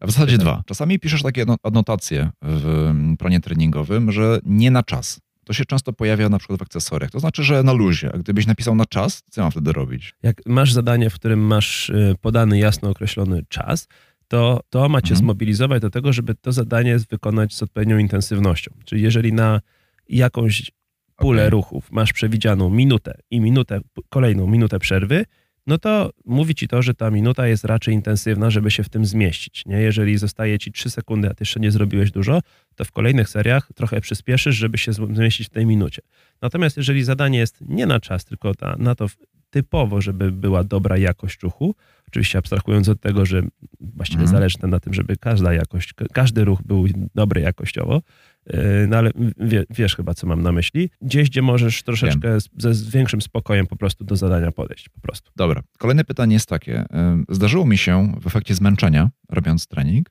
A 0.00 0.06
w 0.06 0.10
zasadzie 0.10 0.38
dwa. 0.38 0.62
Czasami 0.66 0.98
piszesz 0.98 1.22
takie 1.22 1.44
adnotacje 1.62 2.30
w 2.42 2.66
mm, 2.66 3.16
planie 3.16 3.40
treningowym, 3.40 4.12
że 4.12 4.40
nie 4.44 4.70
na 4.70 4.82
czas. 4.82 5.20
To 5.48 5.52
się 5.52 5.64
często 5.64 5.92
pojawia 5.92 6.28
na 6.28 6.38
przykład 6.38 6.58
w 6.58 6.62
akcesoriach. 6.62 7.10
To 7.10 7.20
znaczy, 7.20 7.44
że 7.44 7.62
na 7.62 7.72
luzie. 7.72 8.10
A 8.14 8.18
gdybyś 8.18 8.46
napisał 8.46 8.74
na 8.74 8.86
czas, 8.86 9.22
co 9.30 9.42
mam 9.42 9.50
wtedy 9.50 9.72
robić? 9.72 10.14
Jak 10.22 10.46
masz 10.46 10.72
zadanie, 10.72 11.10
w 11.10 11.14
którym 11.14 11.40
masz 11.40 11.90
y, 11.90 12.14
podany 12.20 12.58
jasno 12.58 12.90
określony 12.90 13.42
czas, 13.48 13.88
to 14.28 14.60
to 14.70 14.88
macie 14.88 15.10
mhm. 15.10 15.18
zmobilizować 15.18 15.82
do 15.82 15.90
tego, 15.90 16.12
żeby 16.12 16.34
to 16.34 16.52
zadanie 16.52 16.98
wykonać 17.10 17.54
z 17.54 17.62
odpowiednią 17.62 17.98
intensywnością. 17.98 18.70
Czyli 18.84 19.02
jeżeli 19.02 19.32
na 19.32 19.60
jakąś 20.08 20.70
pulę 21.16 21.42
okay. 21.42 21.50
ruchów 21.50 21.92
masz 21.92 22.12
przewidzianą 22.12 22.70
minutę 22.70 23.18
i 23.30 23.40
minutę, 23.40 23.80
kolejną 24.08 24.46
minutę 24.46 24.78
przerwy, 24.78 25.24
no 25.66 25.78
to 25.78 26.10
mówi 26.24 26.54
ci 26.54 26.68
to, 26.68 26.82
że 26.82 26.94
ta 26.94 27.10
minuta 27.10 27.46
jest 27.46 27.64
raczej 27.64 27.94
intensywna, 27.94 28.50
żeby 28.50 28.70
się 28.70 28.82
w 28.82 28.88
tym 28.88 29.06
zmieścić. 29.06 29.66
Nie? 29.66 29.80
Jeżeli 29.80 30.18
zostaje 30.18 30.58
ci 30.58 30.72
3 30.72 30.90
sekundy, 30.90 31.28
a 31.28 31.34
ty 31.34 31.42
jeszcze 31.42 31.60
nie 31.60 31.70
zrobiłeś 31.70 32.10
dużo, 32.10 32.40
to 32.76 32.84
w 32.84 32.92
kolejnych 32.92 33.28
seriach 33.28 33.68
trochę 33.74 34.00
przyspieszysz, 34.00 34.56
żeby 34.56 34.78
się 34.78 34.92
zmieścić 34.92 35.46
w 35.46 35.50
tej 35.50 35.66
minucie. 35.66 36.02
Natomiast 36.42 36.76
jeżeli 36.76 37.04
zadanie 37.04 37.38
jest 37.38 37.60
nie 37.60 37.86
na 37.86 38.00
czas, 38.00 38.24
tylko 38.24 38.52
na 38.78 38.94
to 38.94 39.06
typowo, 39.50 40.00
żeby 40.00 40.32
była 40.32 40.64
dobra 40.64 40.96
jakość 40.96 41.42
ruchu. 41.42 41.74
Oczywiście 42.08 42.38
abstrahując 42.38 42.88
od 42.88 43.00
tego, 43.00 43.26
że 43.26 43.42
właściwie 43.80 44.22
mhm. 44.22 44.36
zależy 44.38 44.58
na 44.62 44.80
tym, 44.80 44.94
żeby 44.94 45.16
każda 45.16 45.52
jakość, 45.54 45.94
każdy 46.12 46.44
ruch 46.44 46.62
był 46.62 46.86
dobry 47.14 47.40
jakościowo, 47.40 48.02
e, 48.46 48.86
no 48.86 48.96
ale 48.96 49.10
wie, 49.38 49.64
wiesz 49.70 49.96
chyba, 49.96 50.14
co 50.14 50.26
mam 50.26 50.42
na 50.42 50.52
myśli. 50.52 50.90
Gdzieś, 51.02 51.30
gdzie 51.30 51.42
możesz 51.42 51.82
troszeczkę 51.82 52.40
z, 52.40 52.48
ze 52.58 52.90
większym 52.90 53.22
spokojem 53.22 53.66
po 53.66 53.76
prostu 53.76 54.04
do 54.04 54.16
zadania 54.16 54.52
podejść, 54.52 54.88
po 54.88 55.00
prostu. 55.00 55.30
Dobra. 55.36 55.62
Kolejne 55.78 56.04
pytanie 56.04 56.34
jest 56.34 56.48
takie. 56.48 56.84
Zdarzyło 57.28 57.66
mi 57.66 57.78
się 57.78 58.14
w 58.20 58.26
efekcie 58.26 58.54
zmęczenia, 58.54 59.10
robiąc 59.28 59.66
trening, 59.66 60.10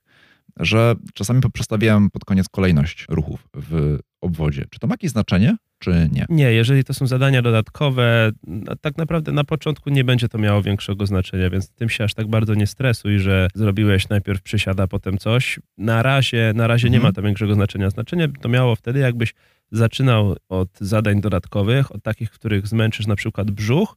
że 0.56 0.94
czasami 1.14 1.40
przestawiałem 1.52 2.10
pod 2.10 2.24
koniec 2.24 2.48
kolejność 2.48 3.06
ruchów 3.08 3.48
w 3.54 3.98
obwodzie. 4.20 4.64
Czy 4.70 4.78
to 4.78 4.86
ma 4.86 4.92
jakieś 4.92 5.10
znaczenie, 5.10 5.56
czy 5.78 6.08
nie? 6.12 6.26
Nie, 6.28 6.52
jeżeli 6.52 6.84
to 6.84 6.94
są 6.94 7.06
zadania 7.06 7.42
dodatkowe, 7.42 8.30
no, 8.46 8.76
tak 8.76 8.96
naprawdę 8.96 9.32
na 9.32 9.44
początku 9.44 9.90
nie 9.90 10.04
będzie 10.04 10.28
to 10.28 10.38
miało 10.38 10.62
większego 10.62 11.06
znaczenia, 11.06 11.50
więc 11.50 11.70
tym 11.70 11.88
się 11.88 12.04
aż 12.04 12.14
tak 12.14 12.26
bardzo 12.26 12.54
nie 12.54 12.66
stresuj, 12.66 13.18
że 13.18 13.48
zrobiłeś 13.54 14.08
najpierw 14.08 14.42
przysiada, 14.42 14.86
potem 14.86 15.18
coś. 15.18 15.60
Na 15.78 16.02
razie, 16.02 16.52
na 16.54 16.66
razie 16.66 16.88
mhm. 16.88 17.02
nie 17.02 17.08
ma 17.08 17.12
to 17.12 17.22
większego 17.22 17.54
znaczenia. 17.54 17.90
Znaczenie 17.90 18.28
to 18.40 18.48
miało 18.48 18.76
wtedy, 18.76 18.98
jakbyś 18.98 19.34
zaczynał 19.70 20.36
od 20.48 20.68
zadań 20.80 21.20
dodatkowych, 21.20 21.94
od 21.94 22.02
takich, 22.02 22.30
w 22.30 22.34
których 22.34 22.66
zmęczysz 22.66 23.06
na 23.06 23.16
przykład 23.16 23.50
brzuch 23.50 23.96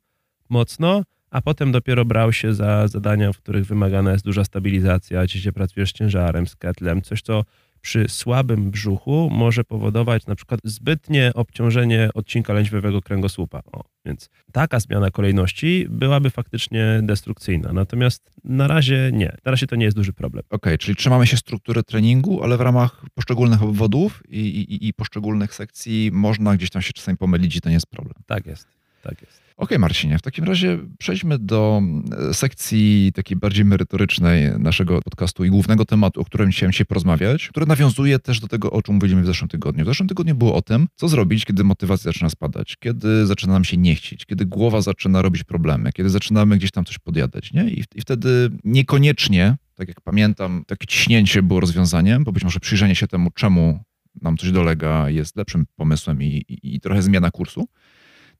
mocno, 0.50 1.04
a 1.32 1.42
potem 1.42 1.72
dopiero 1.72 2.06
brał 2.06 2.34
się 2.34 2.54
za 2.54 2.88
zadania, 2.88 3.34
w 3.34 3.38
których 3.38 3.66
wymagana 3.66 4.12
jest 4.12 4.26
duża 4.26 4.44
stabilizacja, 4.44 5.24
gdzie 5.24 5.54
pracujesz 5.54 5.90
z 5.90 5.94
ciężarem, 5.94 6.48
z 6.48 6.56
ketlem, 6.56 7.02
coś 7.02 7.22
co 7.22 7.44
przy 7.82 8.10
słabym 8.10 8.72
brzuchu 8.72 9.30
może 9.32 9.64
powodować 9.64 10.26
na 10.26 10.36
przykład 10.36 10.60
zbytnie 10.64 11.32
obciążenie 11.36 12.10
odcinka 12.14 12.54
lędźwiowego 12.54 13.02
kręgosłupa. 13.02 13.62
O, 13.72 13.84
więc 14.06 14.30
taka 14.52 14.80
zmiana 14.80 15.12
kolejności 15.12 15.88
byłaby 15.90 16.30
faktycznie 16.30 17.00
destrukcyjna. 17.04 17.74
Natomiast 17.74 18.32
na 18.44 18.68
razie 18.68 19.10
nie. 19.14 19.38
Na 19.46 19.52
razie 19.52 19.68
to 19.68 19.76
nie 19.76 19.86
jest 19.86 19.98
duży 19.98 20.14
problem. 20.14 20.44
Okej, 20.50 20.58
okay, 20.58 20.78
czyli 20.78 20.96
trzymamy 20.96 21.28
się 21.28 21.38
struktury 21.38 21.84
treningu, 21.84 22.44
ale 22.44 22.58
w 22.58 22.62
ramach 22.62 23.06
poszczególnych 23.14 23.64
obwodów 23.64 24.24
i, 24.30 24.40
i, 24.40 24.88
i 24.88 24.94
poszczególnych 24.94 25.54
sekcji 25.54 26.10
można 26.14 26.56
gdzieś 26.56 26.70
tam 26.70 26.82
się 26.82 26.94
czasami 26.94 27.18
pomylić 27.18 27.56
i 27.56 27.62
to 27.62 27.70
nie 27.70 27.76
jest 27.76 27.88
problem. 27.88 28.16
Tak 28.26 28.46
jest, 28.46 28.68
tak 29.02 29.22
jest. 29.22 29.42
Okej, 29.62 29.66
okay, 29.66 29.80
Marcinie, 29.80 30.18
w 30.18 30.22
takim 30.22 30.46
razie 30.46 30.80
przejdźmy 30.98 31.40
do 31.40 31.82
e, 32.30 32.34
sekcji 32.34 33.12
takiej 33.16 33.38
bardziej 33.38 33.66
merytorycznej 33.66 34.60
naszego 34.60 35.02
podcastu 35.02 35.46
i 35.46 35.50
głównego 35.50 35.86
tematu, 35.86 36.22
o 36.22 36.26
którym 36.26 36.52
chciałem 36.52 36.72
dzisiaj 36.72 36.86
porozmawiać, 36.86 37.48
który 37.48 37.66
nawiązuje 37.66 38.20
też 38.20 38.40
do 38.40 38.48
tego, 38.48 38.72
o 38.72 38.82
czym 38.82 38.96
mówiliśmy 38.96 39.22
w 39.22 39.26
zeszłym 39.26 39.50
tygodniu. 39.50 39.84
W 39.84 39.88
zeszłym 39.88 40.10
tygodniu 40.10 40.36
było 40.36 40.56
o 40.56 40.62
tym, 40.62 40.88
co 40.96 41.08
zrobić, 41.08 41.46
kiedy 41.46 41.64
motywacja 41.64 42.12
zaczyna 42.12 42.30
spadać, 42.30 42.76
kiedy 42.80 43.26
zaczyna 43.26 43.54
nam 43.54 43.64
się 43.64 43.78
nie 43.78 43.96
chcieć, 43.96 44.26
kiedy 44.26 44.46
głowa 44.46 44.82
zaczyna 44.82 45.22
robić 45.22 45.44
problemy, 45.44 45.92
kiedy 45.92 46.10
zaczynamy 46.10 46.58
gdzieś 46.58 46.72
tam 46.72 46.86
coś 46.86 47.00
podjadać, 47.00 47.54
nie? 47.54 47.70
I, 47.70 47.84
i 47.96 48.02
wtedy 48.02 48.50
niekoniecznie, 48.64 49.58
tak 49.76 49.88
jak 49.88 50.02
pamiętam, 50.02 50.64
takie 50.68 50.88
ciśnięcie 50.88 51.44
było 51.44 51.60
rozwiązaniem, 51.60 52.24
bo 52.24 52.32
być 52.32 52.44
może 52.44 52.60
przyjrzenie 52.60 52.96
się 52.96 53.08
temu, 53.08 53.32
czemu 53.32 53.80
nam 54.22 54.38
coś 54.38 54.52
dolega, 54.52 55.10
jest 55.10 55.36
lepszym 55.36 55.66
pomysłem 55.76 56.24
i, 56.24 56.26
i, 56.26 56.76
i 56.76 56.80
trochę 56.80 57.02
zmiana 57.02 57.32
kursu. 57.32 57.68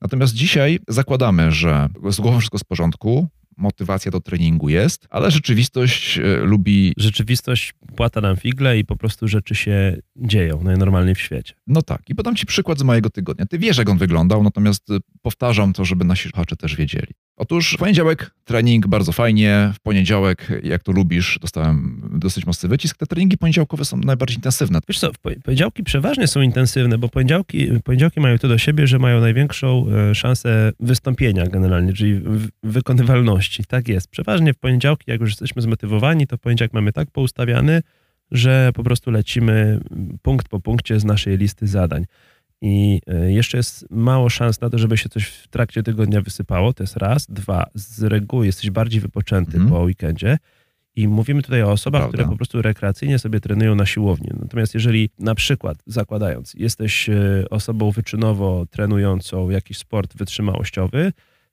Natomiast 0.02 0.34
dzisiaj 0.34 0.78
zakładamy, 0.88 1.52
że 1.52 1.88
z 2.10 2.20
głową 2.20 2.38
wszystko 2.38 2.58
w 2.58 2.64
porządku, 2.64 3.28
motywacja 3.56 4.10
do 4.10 4.20
treningu 4.20 4.68
jest, 4.68 5.06
ale 5.10 5.30
rzeczywistość 5.30 6.18
e, 6.18 6.36
lubi. 6.36 6.92
Rzeczywistość 6.96 7.74
płata 7.96 8.20
nam 8.20 8.36
figle 8.36 8.78
i 8.78 8.84
po 8.84 8.96
prostu 8.96 9.28
rzeczy 9.28 9.54
się 9.54 9.96
dzieją 10.16 10.62
najnormalniej 10.62 11.14
w 11.14 11.20
świecie. 11.20 11.54
No 11.66 11.82
tak. 11.82 12.02
I 12.08 12.14
podam 12.14 12.36
Ci 12.36 12.46
przykład 12.46 12.78
z 12.78 12.82
mojego 12.82 13.10
tygodnia. 13.10 13.46
Ty 13.46 13.58
wiesz, 13.58 13.78
jak 13.78 13.88
on 13.88 13.98
wyglądał, 13.98 14.42
natomiast 14.42 14.90
e, 14.90 14.98
powtarzam 15.22 15.72
to, 15.72 15.84
żeby 15.84 16.04
nasi 16.04 16.28
słuchacze 16.28 16.56
też 16.56 16.76
wiedzieli. 16.76 17.12
Otóż 17.36 17.72
w 17.72 17.76
poniedziałek 17.76 18.30
trening 18.44 18.86
bardzo 18.86 19.12
fajnie, 19.12 19.72
w 19.74 19.80
poniedziałek, 19.80 20.60
jak 20.62 20.82
to 20.82 20.92
lubisz, 20.92 21.38
dostałem 21.40 22.10
dosyć 22.14 22.46
mocny 22.46 22.68
wycisk. 22.68 22.96
Te 22.96 23.06
treningi 23.06 23.38
poniedziałkowe 23.38 23.84
są 23.84 23.96
najbardziej 23.96 24.36
intensywne. 24.36 24.78
Wiesz 24.88 24.98
co, 24.98 25.10
poniedziałki 25.44 25.82
przeważnie 25.82 26.26
są 26.26 26.40
intensywne, 26.40 26.98
bo 26.98 27.08
poniedziałki, 27.08 27.68
poniedziałki 27.84 28.20
mają 28.20 28.38
to 28.38 28.48
do 28.48 28.58
siebie, 28.58 28.86
że 28.86 28.98
mają 28.98 29.20
największą 29.20 29.86
e, 30.10 30.14
szansę 30.14 30.72
wystąpienia 30.80 31.46
generalnie, 31.46 31.92
czyli 31.92 32.20
wykonywalności. 32.62 33.41
Tak 33.68 33.88
jest. 33.88 34.08
Przeważnie 34.08 34.54
w 34.54 34.58
poniedziałki, 34.58 35.04
jak 35.10 35.20
już 35.20 35.30
jesteśmy 35.30 35.62
zmotywowani, 35.62 36.26
to 36.26 36.38
poniedziałek 36.38 36.72
mamy 36.72 36.92
tak 36.92 37.10
poustawiany, 37.10 37.82
że 38.30 38.70
po 38.74 38.82
prostu 38.82 39.10
lecimy 39.10 39.80
punkt 40.22 40.48
po 40.48 40.60
punkcie 40.60 41.00
z 41.00 41.04
naszej 41.04 41.38
listy 41.38 41.66
zadań. 41.66 42.04
I 42.60 43.00
e, 43.06 43.32
jeszcze 43.32 43.56
jest 43.56 43.86
mało 43.90 44.30
szans 44.30 44.60
na 44.60 44.70
to, 44.70 44.78
żeby 44.78 44.96
się 44.96 45.08
coś 45.08 45.24
w 45.24 45.48
trakcie 45.48 45.82
tygodnia 45.82 46.20
wysypało. 46.20 46.72
To 46.72 46.82
jest 46.82 46.96
raz. 46.96 47.26
Dwa, 47.26 47.66
z 47.74 48.02
reguły 48.02 48.46
jesteś 48.46 48.70
bardziej 48.70 49.00
wypoczęty 49.00 49.56
mm. 49.56 49.68
po 49.68 49.80
weekendzie. 49.80 50.38
I 50.96 51.08
mówimy 51.08 51.42
tutaj 51.42 51.62
o 51.62 51.70
osobach, 51.72 52.00
Prawda. 52.00 52.18
które 52.18 52.30
po 52.30 52.36
prostu 52.36 52.62
rekreacyjnie 52.62 53.18
sobie 53.18 53.40
trenują 53.40 53.74
na 53.74 53.86
siłowni. 53.86 54.28
Natomiast 54.40 54.74
jeżeli 54.74 55.10
na 55.18 55.34
przykład, 55.34 55.78
zakładając, 55.86 56.54
jesteś 56.54 57.08
e, 57.08 57.44
osobą 57.50 57.90
wyczynowo 57.90 58.66
trenującą 58.70 59.50
jakiś 59.50 59.78
sport 59.78 60.16
wytrzymałościowy, 60.16 61.12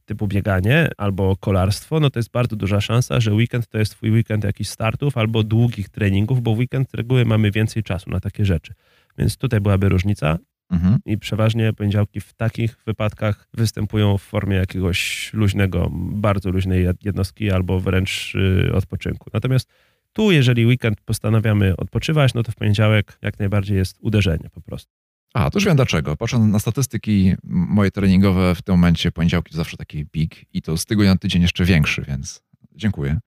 typu 0.09 0.27
bieganie 0.27 0.89
albo 0.97 1.35
kolarstwo, 1.35 1.99
no 1.99 2.09
to 2.09 2.19
jest 2.19 2.31
bardzo 2.31 2.55
duża 2.55 2.81
szansa, 2.81 3.19
że 3.19 3.33
weekend 3.33 3.67
to 3.67 3.77
jest 3.77 3.91
twój 3.91 4.11
weekend 4.11 4.43
jakichś 4.43 4.69
startów 4.69 5.17
albo 5.17 5.43
długich 5.43 5.89
treningów, 5.89 6.41
bo 6.41 6.51
weekend 6.51 6.89
z 6.89 6.93
reguły 6.93 7.25
mamy 7.25 7.51
więcej 7.51 7.83
czasu 7.83 8.09
na 8.09 8.19
takie 8.19 8.45
rzeczy. 8.45 8.73
Więc 9.17 9.37
tutaj 9.37 9.61
byłaby 9.61 9.89
różnica. 9.89 10.37
Mhm. 10.71 10.97
I 11.05 11.17
przeważnie 11.17 11.73
poniedziałki 11.73 12.21
w 12.21 12.33
takich 12.33 12.77
wypadkach 12.85 13.47
występują 13.53 14.17
w 14.17 14.21
formie 14.21 14.55
jakiegoś 14.55 15.29
luźnego, 15.33 15.89
bardzo 15.93 16.49
luźnej 16.51 16.87
jednostki 17.03 17.51
albo 17.51 17.79
wręcz 17.79 18.35
y, 18.35 18.73
odpoczynku. 18.73 19.29
Natomiast 19.33 19.69
tu, 20.13 20.31
jeżeli 20.31 20.65
weekend 20.65 21.01
postanawiamy 21.01 21.75
odpoczywać, 21.77 22.33
no 22.33 22.43
to 22.43 22.51
w 22.51 22.55
poniedziałek 22.55 23.17
jak 23.21 23.39
najbardziej 23.39 23.77
jest 23.77 23.97
uderzenie 24.01 24.49
po 24.53 24.61
prostu. 24.61 24.91
A, 25.33 25.49
to 25.49 25.57
już 25.57 25.65
wiem 25.65 25.75
dlaczego. 25.75 26.17
Patrząc 26.17 26.53
na 26.53 26.59
statystyki 26.59 27.33
moje 27.43 27.91
treningowe, 27.91 28.55
w 28.55 28.61
tym 28.61 28.75
momencie 28.75 29.11
poniedziałki 29.11 29.51
to 29.51 29.57
zawsze 29.57 29.77
taki 29.77 30.05
pik 30.05 30.45
i 30.53 30.61
to 30.61 30.77
z 30.77 30.85
tygodnia 30.85 31.11
na 31.11 31.17
tydzień 31.17 31.41
jeszcze 31.41 31.65
większy, 31.65 32.01
więc 32.07 32.43
dziękuję. 32.75 33.19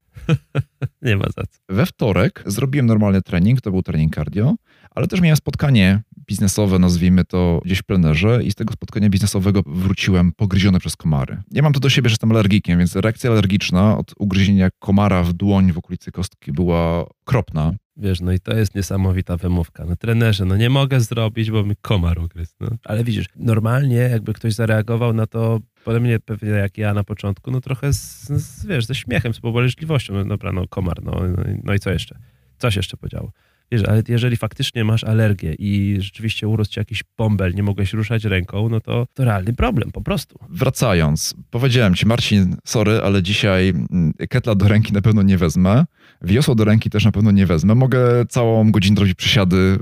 Nie 1.03 1.17
ma 1.17 1.25
za 1.25 1.43
co. 1.47 1.59
We 1.69 1.87
wtorek 1.87 2.43
zrobiłem 2.47 2.87
normalny 2.87 3.23
trening, 3.23 3.61
to 3.61 3.71
był 3.71 3.83
trening 3.83 4.15
cardio, 4.15 4.55
ale 4.95 5.07
też 5.07 5.21
miałem 5.21 5.37
spotkanie 5.37 6.03
biznesowe, 6.27 6.79
nazwijmy 6.79 7.25
to 7.25 7.61
gdzieś 7.65 7.79
w 7.79 7.85
plenerze 7.85 8.43
i 8.45 8.51
z 8.51 8.55
tego 8.55 8.73
spotkania 8.73 9.09
biznesowego 9.09 9.63
wróciłem 9.67 10.33
pogryziony 10.33 10.79
przez 10.79 10.97
komary. 10.97 11.43
Ja 11.51 11.63
mam 11.63 11.73
to 11.73 11.81
do 11.81 11.91
siebie, 11.91 12.09
że 12.09 12.13
jestem 12.13 12.33
alergikiem, 12.33 12.79
więc 12.79 12.97
reakcja 12.97 13.31
alergiczna 13.31 13.99
od 13.99 14.15
ugryzienia 14.19 14.69
komara 14.79 15.23
w 15.23 15.33
dłoń 15.33 15.73
w 15.73 15.79
okolicy 15.79 16.13
kostki 16.13 16.53
była 16.53 17.07
kropna. 17.25 17.73
Wiesz, 17.97 18.21
no 18.21 18.33
i 18.33 18.41
to 18.41 18.57
jest 18.57 18.75
niesamowita 18.75 19.37
wymówka. 19.37 19.85
No 19.89 19.97
trenerze, 19.97 20.45
no 20.45 20.57
nie 20.57 20.71
mogę 20.71 21.01
zrobić, 21.01 21.51
bo 21.51 21.65
mi 21.65 21.77
komar 21.83 22.19
ugryzł. 22.19 22.55
No. 22.61 22.69
Ale 22.85 23.05
widzisz, 23.05 23.27
normalnie 23.37 23.97
jakby 23.97 24.33
ktoś 24.33 24.55
zareagował 24.55 25.13
na 25.13 25.27
to 25.27 25.61
podobnie 25.85 26.21
pewnie 26.21 26.51
jak 26.51 26.79
ja 26.79 26.95
na 26.95 27.05
początku, 27.05 27.51
no 27.51 27.61
trochę 27.61 27.93
z, 27.93 28.29
z 28.29 28.67
wiesz, 28.67 28.87
ze 28.87 28.95
śmiechem, 28.95 29.35
z 29.35 29.41
poboleżliwością. 29.41 30.15
No 30.15 30.25
dobra, 30.25 30.53
no 30.53 30.69
komar, 30.69 31.03
no, 31.03 31.13
no, 31.37 31.45
no 31.65 31.75
i 31.75 31.79
co 31.79 31.91
jeszcze? 31.91 32.19
Coś 32.59 32.77
jeszcze 32.77 32.97
podziało. 32.97 33.33
Wiesz, 33.73 33.83
ale 33.85 34.03
jeżeli 34.09 34.37
faktycznie 34.37 34.85
masz 34.85 35.05
alergię 35.05 35.55
i 35.59 35.97
rzeczywiście 36.01 36.49
urósł 36.49 36.71
ci 36.71 36.81
jakiś 36.81 37.05
bąbel, 37.19 37.55
nie 37.55 37.63
mogłeś 37.63 37.93
ruszać 37.93 38.25
ręką, 38.25 38.69
no 38.69 38.81
to 38.81 39.07
to 39.15 39.25
realny 39.25 39.53
problem, 39.53 39.93
po 39.93 40.01
prostu. 40.01 40.39
Wracając, 40.51 41.35
powiedziałem 41.51 41.95
ci, 41.95 42.07
Marcin, 42.07 42.57
sorry, 42.65 43.01
ale 43.03 43.23
dzisiaj 43.23 43.69
mm, 43.69 44.13
ketla 44.29 44.55
do 44.55 44.69
ręki 44.69 44.93
na 44.93 45.03
pewno 45.03 45.23
nie 45.23 45.39
wezmę, 45.39 45.85
wiosło 46.25 46.55
do 46.55 46.65
ręki 46.65 46.91
też 46.91 47.05
na 47.05 47.13
pewno 47.13 47.31
nie 47.31 47.47
wezmę. 47.47 47.75
Mogę 47.75 48.27
całą 48.29 48.73
godzinę 48.73 49.01
robić 49.01 49.15
przysiady, 49.15 49.79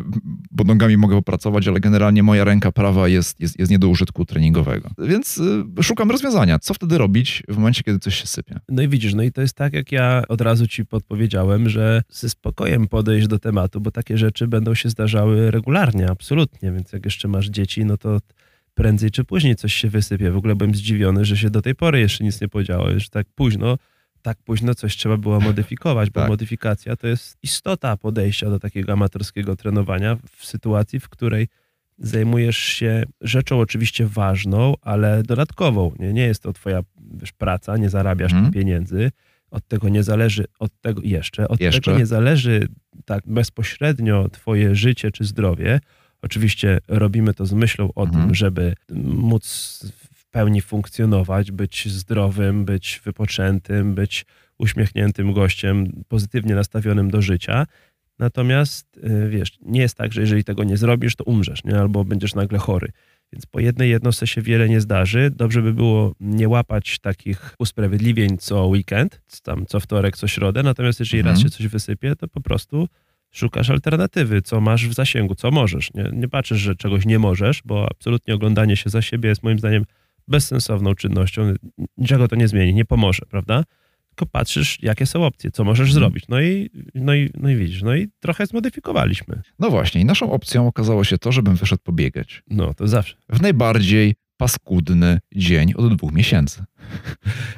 bo 0.51 0.65
nogami 0.65 0.97
mogę 0.97 1.17
opracować, 1.17 1.69
ale 1.69 1.81
generalnie 1.81 2.23
moja 2.23 2.45
ręka 2.45 2.73
prawa 2.73 3.09
jest, 3.09 3.41
jest, 3.41 3.59
jest 3.59 3.71
nie 3.71 3.79
do 3.79 3.89
użytku 3.89 4.25
treningowego. 4.25 4.91
Więc 4.99 5.39
y, 5.79 5.83
szukam 5.83 6.11
rozwiązania. 6.11 6.59
Co 6.59 6.75
wtedy 6.75 6.99
robić 6.99 7.43
w 7.49 7.57
momencie, 7.57 7.83
kiedy 7.83 7.99
coś 7.99 8.21
się 8.21 8.27
sypie? 8.27 8.61
No 8.69 8.83
i 8.83 8.89
widzisz, 8.89 9.15
no 9.15 9.23
i 9.23 9.33
to 9.33 9.41
jest 9.41 9.55
tak, 9.55 9.73
jak 9.73 9.93
ja 9.93 10.23
od 10.29 10.41
razu 10.41 10.67
ci 10.67 10.87
podpowiedziałem, 10.87 11.69
że 11.69 12.03
ze 12.11 12.29
spokojem 12.29 12.89
podejść 12.89 13.27
do 13.27 13.39
tematu, 13.39 13.81
bo 13.81 13.91
takie 13.91 14.19
rzeczy 14.19 14.49
będą 14.49 14.75
się 14.75 14.89
zdarzały 14.89 15.51
regularnie, 15.51 16.11
absolutnie. 16.11 16.73
Więc 16.73 16.93
jak 16.93 17.05
jeszcze 17.05 17.29
masz 17.29 17.49
dzieci, 17.49 17.85
no 17.85 17.97
to 17.97 18.19
prędzej 18.75 19.11
czy 19.11 19.25
później 19.25 19.57
coś 19.57 19.75
się 19.75 19.89
wysypie. 19.89 20.31
W 20.31 20.37
ogóle 20.37 20.57
byłem 20.57 20.75
zdziwiony, 20.75 21.25
że 21.25 21.37
się 21.37 21.51
do 21.51 21.63
tej 21.63 21.75
pory 21.75 22.01
jeszcze 22.01 22.25
nic 22.25 22.41
nie 22.41 22.49
podziało, 22.49 22.87
że 22.97 23.09
tak 23.11 23.27
późno, 23.35 23.77
tak 24.23 24.39
późno 24.39 24.75
coś 24.75 24.97
trzeba 24.97 25.17
było 25.17 25.41
modyfikować, 25.51 26.11
bo 26.11 26.21
tak. 26.21 26.29
modyfikacja 26.29 26.97
to 26.97 27.07
jest 27.07 27.39
istota 27.43 27.97
podejścia 27.97 28.51
do 28.51 28.59
takiego 28.59 28.93
amatorskiego 28.93 29.57
trenowania 29.57 30.17
w 30.37 30.47
sytuacji, 30.47 31.01
w 31.01 31.09
której 31.09 31.49
zajmujesz 31.99 32.57
się 32.57 33.03
rzeczą 33.21 33.61
oczywiście 33.61 34.07
ważną, 34.07 34.75
ale 34.83 35.23
dodatkową. 35.23 35.93
Nie, 35.99 36.13
nie 36.13 36.27
jest 36.27 36.43
to 36.43 36.53
twoja 36.53 36.81
wiesz, 37.15 37.33
praca, 37.33 37.77
nie 37.77 37.91
zarabiasz 37.91 38.33
hmm. 38.33 38.53
pieniędzy, 38.53 39.11
od 39.51 39.69
tego 39.69 39.89
nie 39.89 40.03
zależy, 40.03 40.45
od 40.59 40.81
tego 40.81 41.03
jeszcze, 41.05 41.49
od 41.49 41.61
jeszcze? 41.61 41.81
tego 41.81 41.99
nie 41.99 42.07
zależy 42.07 42.69
tak 43.05 43.23
bezpośrednio 43.27 44.29
twoje 44.29 44.75
życie 44.75 45.11
czy 45.11 45.25
zdrowie. 45.25 45.81
Oczywiście 46.23 46.79
robimy 46.89 47.35
to 47.35 47.47
z 47.47 47.53
myślą 47.53 47.91
o 47.95 48.05
mhm. 48.05 48.25
tym, 48.25 48.35
żeby 48.35 48.75
móc 49.05 49.85
pełni 50.31 50.61
funkcjonować, 50.61 51.53
być 51.53 51.89
zdrowym, 51.89 52.65
być 52.65 53.01
wypoczętym, 53.05 53.95
być 53.95 54.27
uśmiechniętym 54.59 55.33
gościem, 55.33 56.03
pozytywnie 56.09 56.55
nastawionym 56.55 57.11
do 57.11 57.23
życia. 57.23 57.67
Natomiast 58.19 58.97
y, 58.97 59.29
wiesz, 59.29 59.59
nie 59.63 59.81
jest 59.81 59.97
tak, 59.97 60.13
że 60.13 60.21
jeżeli 60.21 60.45
tego 60.45 60.65
nie 60.65 60.77
zrobisz, 60.77 61.17
to 61.17 61.25
umrzesz, 61.25 61.65
nie? 61.65 61.79
albo 61.79 62.05
będziesz 62.05 62.35
nagle 62.35 62.59
chory. 62.59 62.93
Więc 63.33 63.47
po 63.47 63.61
jednej 63.61 63.91
jednostce 63.91 64.27
się 64.27 64.43
wiele 64.43 64.69
nie 64.69 64.81
zdarzy. 64.81 65.31
Dobrze 65.37 65.63
by 65.63 65.75
było 65.75 66.15
nie 66.21 66.49
łapać 66.49 66.99
takich 66.99 67.55
usprawiedliwień 67.59 68.39
co 68.39 68.67
weekend, 68.67 69.23
tam 69.43 69.67
co 69.67 69.81
wtorek, 69.81 70.17
co 70.17 70.29
środę. 70.29 70.63
Natomiast 70.63 71.01
jeżeli 71.01 71.21
Mhm. 71.21 71.35
raz 71.37 71.43
się 71.43 71.51
coś 71.51 71.67
wysypie, 71.67 72.17
to 72.17 72.29
po 72.29 72.41
prostu 72.41 72.89
szukasz 73.31 73.71
alternatywy, 73.71 74.43
co 74.43 74.61
masz 74.61 74.89
w 74.89 74.95
zasięgu, 74.95 75.35
co 75.35 75.51
możesz. 75.51 75.95
Nie, 75.95 76.11
nie 76.13 76.29
patrzysz, 76.29 76.59
że 76.61 76.77
czegoś 76.77 77.07
nie 77.07 77.19
możesz, 77.19 77.63
bo 77.65 77.87
absolutnie 77.91 78.35
oglądanie 78.35 78.77
się 78.77 78.91
za 78.91 79.03
siebie 79.03 79.29
jest 79.29 79.43
moim 79.43 79.59
zdaniem 79.59 79.85
bezsensowną 80.31 80.95
czynnością. 80.95 81.55
Niczego 81.99 82.29
to 82.29 82.37
nie 82.37 82.49
zmieni, 82.49 82.75
nie 82.75 82.85
pomoże, 82.85 83.23
prawda? 83.31 83.65
Tylko 84.09 84.27
patrzysz, 84.27 84.79
jakie 84.83 85.07
są 85.07 85.25
opcje, 85.25 85.51
co 85.51 85.65
możesz 85.65 85.89
Mhm. 85.89 85.95
zrobić. 85.95 86.25
No 86.29 86.41
i, 86.41 86.71
no, 86.95 87.15
i, 87.15 87.31
no 87.35 87.51
i 87.51 87.57
widzisz, 87.57 87.83
no 87.83 87.95
i 87.95 88.09
trochę 88.21 88.47
zmodyfikowaliśmy. 88.47 89.43
No 89.59 89.71
właśnie, 89.71 90.01
i 90.01 90.05
naszą 90.05 90.33
opcją 90.33 90.67
okazało 90.67 91.05
się 91.05 91.19
to, 91.19 91.33
żebym 91.33 91.55
wyszedł 91.55 91.83
pobiegać. 91.83 92.43
No, 92.51 92.75
to 92.75 92.89
zawsze. 92.89 93.17
W 93.29 93.43
najbardziej 93.43 94.15
paskudny 94.37 95.19
dzień 95.35 95.75
od 95.77 95.97
dwóch 95.97 96.13
miesięcy. 96.13 96.65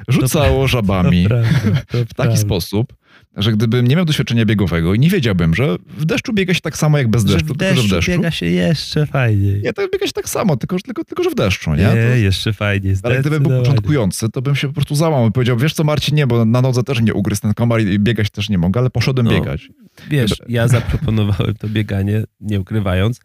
Rzucało 0.07 0.67
żabami 0.67 1.23
To 1.23 1.29
prawda, 1.29 1.81
to 1.91 2.05
w 2.05 2.13
taki 2.13 2.37
sposób, 2.37 2.93
że 3.37 3.51
gdybym 3.51 3.87
nie 3.87 3.95
miał 3.95 4.05
doświadczenia 4.05 4.45
biegowego 4.45 4.93
i 4.93 4.99
nie 4.99 5.09
wiedziałbym, 5.09 5.55
że 5.55 5.75
w 5.97 6.05
deszczu 6.05 6.33
biega 6.33 6.53
się 6.53 6.61
tak 6.61 6.77
samo 6.77 6.97
jak 6.97 7.07
bez 7.07 7.25
Że 7.25 7.33
deszczu, 7.33 7.53
w 7.53 7.57
tylko 7.57 7.75
że 7.75 7.87
w 7.87 7.89
deszczu 7.91 8.11
biega 8.11 8.31
się 8.31 8.45
jeszcze 8.45 9.05
fajniej. 9.05 9.61
Nie, 9.61 9.73
to 9.73 9.87
biega 9.89 10.07
się 10.07 10.13
tak 10.13 10.29
samo, 10.29 10.57
tylko, 10.57 10.77
tylko, 10.79 11.03
tylko 11.03 11.23
że 11.23 11.29
w 11.29 11.35
deszczu, 11.35 11.71
nie? 11.71 11.77
Nie, 11.83 11.89
To- 11.89 12.15
jeszcze 12.15 12.53
fajniej. 12.53 12.95
Ale 13.03 13.19
gdybym 13.19 13.43
był 13.43 13.51
początkujący, 13.59 14.29
to 14.29 14.41
bym 14.41 14.55
się 14.55 14.67
po 14.67 14.73
prostu 14.73 14.95
załamał 14.95 15.27
i 15.29 15.31
powiedział, 15.31 15.57
wiesz 15.57 15.73
co 15.73 15.83
Marcin, 15.83 16.15
nie, 16.15 16.27
bo 16.27 16.45
na 16.45 16.61
nodze 16.61 16.83
też 16.83 17.01
nie 17.01 17.13
ugryzł 17.13 17.41
ten 17.41 17.53
komar 17.53 17.81
i 17.81 17.99
biegać 17.99 18.29
też 18.29 18.49
nie 18.49 18.57
mogę, 18.57 18.79
ale 18.79 18.89
poszedłem 18.89 19.25
No. 19.25 19.31
biegać. 19.31 19.69
Wiesz, 20.09 20.33
ja 20.49 20.67
zaproponowałem 20.67 21.53
to 21.55 21.69
bieganie, 21.69 22.23
nie 22.41 22.59
ukrywając, 22.59 23.19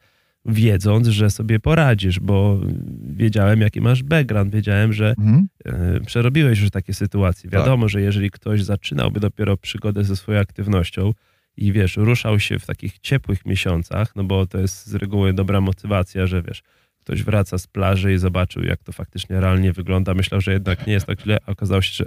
wiedząc, 0.44 1.06
że 1.08 1.30
sobie 1.30 1.60
poradzisz, 1.60 2.20
bo 2.20 2.60
wiedziałem, 3.02 3.60
jaki 3.60 3.80
masz 3.80 4.02
background, 4.02 4.52
wiedziałem, 4.52 4.92
że 4.92 5.14
Mhm. 5.18 5.48
e, 5.64 6.00
przerobiłeś 6.00 6.60
już 6.60 6.70
takie 6.70 6.94
sytuacje. 6.94 7.50
Tak. 7.50 7.60
Wiadomo, 7.60 7.88
że 7.88 8.02
jeżeli 8.02 8.30
ktoś 8.30 8.62
zaczynałby 8.62 9.20
dopiero 9.20 9.56
przygodę 9.56 10.04
ze 10.04 10.16
swoją 10.16 10.40
aktywnością 10.40 11.12
i 11.56 11.72
wiesz, 11.72 11.96
ruszał 11.96 12.40
się 12.40 12.58
w 12.58 12.66
takich 12.66 12.98
ciepłych 12.98 13.46
miesiącach, 13.46 14.16
no 14.16 14.24
bo 14.24 14.46
to 14.46 14.58
jest 14.58 14.86
z 14.86 14.94
reguły 14.94 15.32
dobra 15.32 15.60
motywacja, 15.60 16.26
że 16.26 16.42
wiesz, 16.42 16.62
ktoś 17.00 17.22
wraca 17.22 17.58
z 17.58 17.66
plaży 17.66 18.12
i 18.12 18.18
zobaczył, 18.18 18.62
jak 18.62 18.82
to 18.82 18.92
faktycznie 18.92 19.40
realnie 19.40 19.72
wygląda. 19.72 20.14
Myślał, 20.14 20.40
że 20.40 20.52
jednak 20.52 20.86
nie 20.86 20.92
jest 20.92 21.06
tak 21.06 21.20
źle, 21.20 21.38
a 21.46 21.50
okazało 21.50 21.82
się, 21.82 21.92
że 21.92 22.04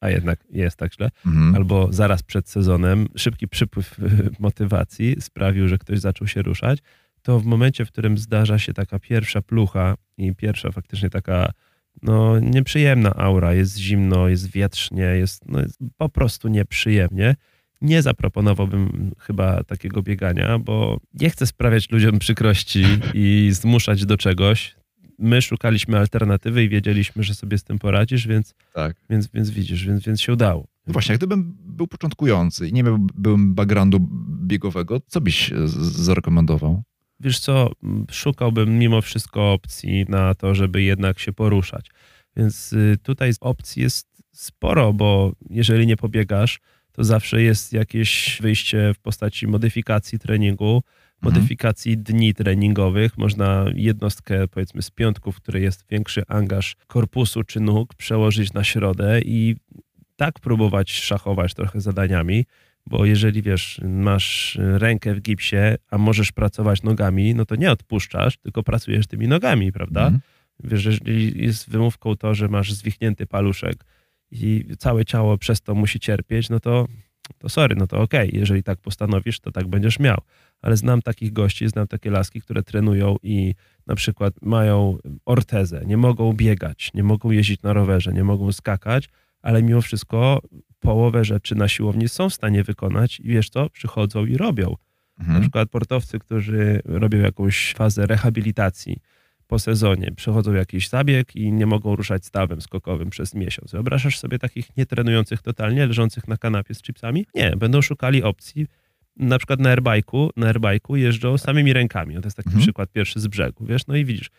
a 0.00 0.10
jednak 0.10 0.44
jest 0.50 0.76
tak 0.76 0.94
źle. 0.94 1.10
Mhm. 1.26 1.54
Albo 1.54 1.88
zaraz 1.92 2.22
przed 2.22 2.48
sezonem 2.48 3.06
szybki 3.16 3.48
przypływ 3.48 3.98
y, 3.98 4.30
motywacji 4.38 5.16
sprawił, 5.20 5.68
że 5.68 5.78
ktoś 5.78 5.98
zaczął 5.98 6.26
się 6.26 6.42
ruszać, 6.42 6.78
to 7.22 7.40
w 7.40 7.44
momencie, 7.44 7.84
w 7.84 7.88
którym 7.88 8.18
zdarza 8.18 8.58
się 8.58 8.72
taka 8.72 8.98
pierwsza 8.98 9.42
plucha 9.42 9.94
i 10.18 10.34
pierwsza 10.34 10.72
faktycznie 10.72 11.10
taka 11.10 11.52
no, 12.02 12.38
nieprzyjemna 12.40 13.14
aura, 13.14 13.54
jest 13.54 13.78
zimno, 13.78 14.28
jest 14.28 14.50
wietrznie, 14.50 15.02
jest, 15.02 15.48
no, 15.48 15.60
jest 15.60 15.78
po 15.96 16.08
prostu 16.08 16.48
nieprzyjemnie, 16.48 17.34
nie 17.80 18.02
zaproponowałbym 18.02 19.10
chyba 19.18 19.64
takiego 19.64 20.02
biegania, 20.02 20.58
bo 20.58 21.00
nie 21.14 21.30
chcę 21.30 21.46
sprawiać 21.46 21.90
ludziom 21.90 22.18
przykrości 22.18 22.84
i 23.14 23.50
zmuszać 23.52 24.06
do 24.06 24.16
czegoś. 24.16 24.76
My 25.18 25.42
szukaliśmy 25.42 25.98
alternatywy 25.98 26.64
i 26.64 26.68
wiedzieliśmy, 26.68 27.22
że 27.22 27.34
sobie 27.34 27.58
z 27.58 27.64
tym 27.64 27.78
poradzisz, 27.78 28.26
więc, 28.26 28.54
Tak. 28.74 28.96
więc, 29.10 29.28
więc 29.34 29.50
widzisz, 29.50 29.86
więc, 29.86 30.04
więc 30.04 30.20
się 30.20 30.32
udało. 30.32 30.66
No 30.86 30.92
właśnie, 30.92 31.14
gdybym 31.16 31.56
był 31.64 31.86
początkujący 31.86 32.68
i 32.68 32.72
nie 32.72 32.82
miałbym 32.82 33.54
backgroundu 33.54 34.08
biegowego, 34.42 35.00
co 35.06 35.20
byś 35.20 35.52
zarekomendował? 35.80 36.82
Wiesz 37.20 37.38
co, 37.38 37.72
szukałbym 38.10 38.78
mimo 38.78 39.02
wszystko 39.02 39.52
opcji 39.52 40.04
na 40.08 40.34
to, 40.34 40.54
żeby 40.54 40.82
jednak 40.82 41.18
się 41.18 41.32
poruszać. 41.32 41.86
Więc 42.36 42.72
y, 42.72 42.98
tutaj 43.02 43.32
opcji 43.40 43.82
jest 43.82 44.22
sporo, 44.32 44.92
bo 44.92 45.32
jeżeli 45.50 45.86
nie 45.86 45.96
pobiegasz, 45.96 46.60
to 46.92 47.04
zawsze 47.04 47.42
jest 47.42 47.72
jakieś 47.72 48.38
wyjście 48.42 48.94
w 48.94 48.98
postaci 48.98 49.46
modyfikacji 49.46 50.18
treningu, 50.18 50.82
modyfikacji 51.22 51.98
dni 51.98 52.34
treningowych. 52.34 53.18
Można 53.18 53.64
jednostkę, 53.74 54.48
powiedzmy, 54.48 54.82
z 54.82 54.90
piątków, 54.90 55.36
w 55.36 55.40
której 55.40 55.62
jest 55.62 55.84
większy 55.90 56.22
angaż 56.28 56.76
korpusu 56.86 57.44
czy 57.44 57.60
nóg, 57.60 57.94
przełożyć 57.94 58.52
na 58.52 58.64
środę 58.64 59.20
i 59.20 59.56
tak 60.16 60.40
próbować 60.40 60.92
szachować 60.92 61.54
trochę 61.54 61.80
zadaniami, 61.80 62.44
bo 62.86 63.04
jeżeli 63.04 63.42
wiesz, 63.42 63.80
masz 63.84 64.58
rękę 64.60 65.14
w 65.14 65.20
gipsie, 65.20 65.56
a 65.90 65.98
możesz 65.98 66.32
pracować 66.32 66.82
nogami, 66.82 67.34
no 67.34 67.46
to 67.46 67.56
nie 67.56 67.70
odpuszczasz, 67.70 68.36
tylko 68.36 68.62
pracujesz 68.62 69.06
tymi 69.06 69.28
nogami, 69.28 69.72
prawda? 69.72 70.00
Mhm. 70.00 70.20
Wiesz, 70.64 70.84
jeżeli 70.84 71.44
jest 71.44 71.70
wymówką 71.70 72.16
to, 72.16 72.34
że 72.34 72.48
masz 72.48 72.72
zwichnięty 72.72 73.26
paluszek 73.26 73.84
i 74.30 74.64
całe 74.78 75.04
ciało 75.04 75.38
przez 75.38 75.62
to 75.62 75.74
musi 75.74 76.00
cierpieć, 76.00 76.50
no 76.50 76.60
to, 76.60 76.86
to 77.38 77.48
sorry, 77.48 77.76
no 77.76 77.86
to 77.86 78.00
okej, 78.00 78.30
jeżeli 78.32 78.62
tak 78.62 78.78
postanowisz, 78.78 79.40
to 79.40 79.52
tak 79.52 79.68
będziesz 79.68 79.98
miał. 79.98 80.18
Ale 80.62 80.76
znam 80.76 81.02
takich 81.02 81.32
gości, 81.32 81.68
znam 81.68 81.86
takie 81.86 82.10
laski, 82.10 82.40
które 82.40 82.62
trenują 82.62 83.16
i 83.22 83.54
na 83.86 83.94
przykład 83.94 84.34
mają 84.42 84.98
ortezę, 85.24 85.82
nie 85.86 85.96
mogą 85.96 86.32
biegać, 86.32 86.90
nie 86.94 87.02
mogą 87.02 87.30
jeździć 87.30 87.62
na 87.62 87.72
rowerze, 87.72 88.12
nie 88.12 88.24
mogą 88.24 88.52
skakać, 88.52 89.08
ale 89.42 89.62
mimo 89.62 89.80
wszystko 89.80 90.42
połowę 90.80 91.24
rzeczy 91.24 91.54
na 91.54 91.68
siłowni 91.68 92.08
są 92.08 92.30
w 92.30 92.34
stanie 92.34 92.64
wykonać 92.64 93.20
i 93.20 93.28
wiesz 93.28 93.50
co, 93.50 93.70
przychodzą 93.70 94.26
i 94.26 94.36
robią. 94.36 94.76
Na 95.18 95.24
Mhm. 95.24 95.40
przykład 95.40 95.68
sportowcy, 95.68 96.18
którzy 96.18 96.80
robią 96.84 97.18
jakąś 97.18 97.74
fazę 97.74 98.06
rehabilitacji 98.06 98.96
po 99.46 99.58
sezonie, 99.58 100.12
przechodzą 100.16 100.52
jakiś 100.52 100.88
zabieg 100.88 101.36
i 101.36 101.52
nie 101.52 101.66
mogą 101.66 101.96
ruszać 101.96 102.26
stawem 102.26 102.60
skokowym 102.60 103.10
przez 103.10 103.34
miesiąc. 103.34 103.72
Wyobrażasz 103.72 104.18
sobie 104.18 104.38
takich 104.38 104.76
nietrenujących 104.76 105.42
totalnie, 105.42 105.86
leżących 105.86 106.28
na 106.28 106.36
kanapie 106.36 106.74
z 106.74 106.82
chipsami? 106.82 107.26
Nie, 107.34 107.50
będą 107.56 107.82
szukali 107.82 108.22
opcji. 108.22 108.66
Na 109.16 109.38
przykład 109.38 109.60
na 109.60 109.76
airbike'u, 109.76 110.28
na 110.36 110.52
airbike'u 110.52 110.94
jeżdżą 110.96 111.38
samymi 111.38 111.72
rękami. 111.72 112.14
No 112.14 112.20
to 112.20 112.26
jest 112.26 112.36
taki 112.36 112.48
Mhm. 112.48 112.62
przykład 112.62 112.92
pierwszy 112.92 113.20
z 113.20 113.26
brzegu, 113.26 113.66
wiesz? 113.66 113.86
No 113.86 113.96
i 113.96 114.04
widzisz, 114.04 114.30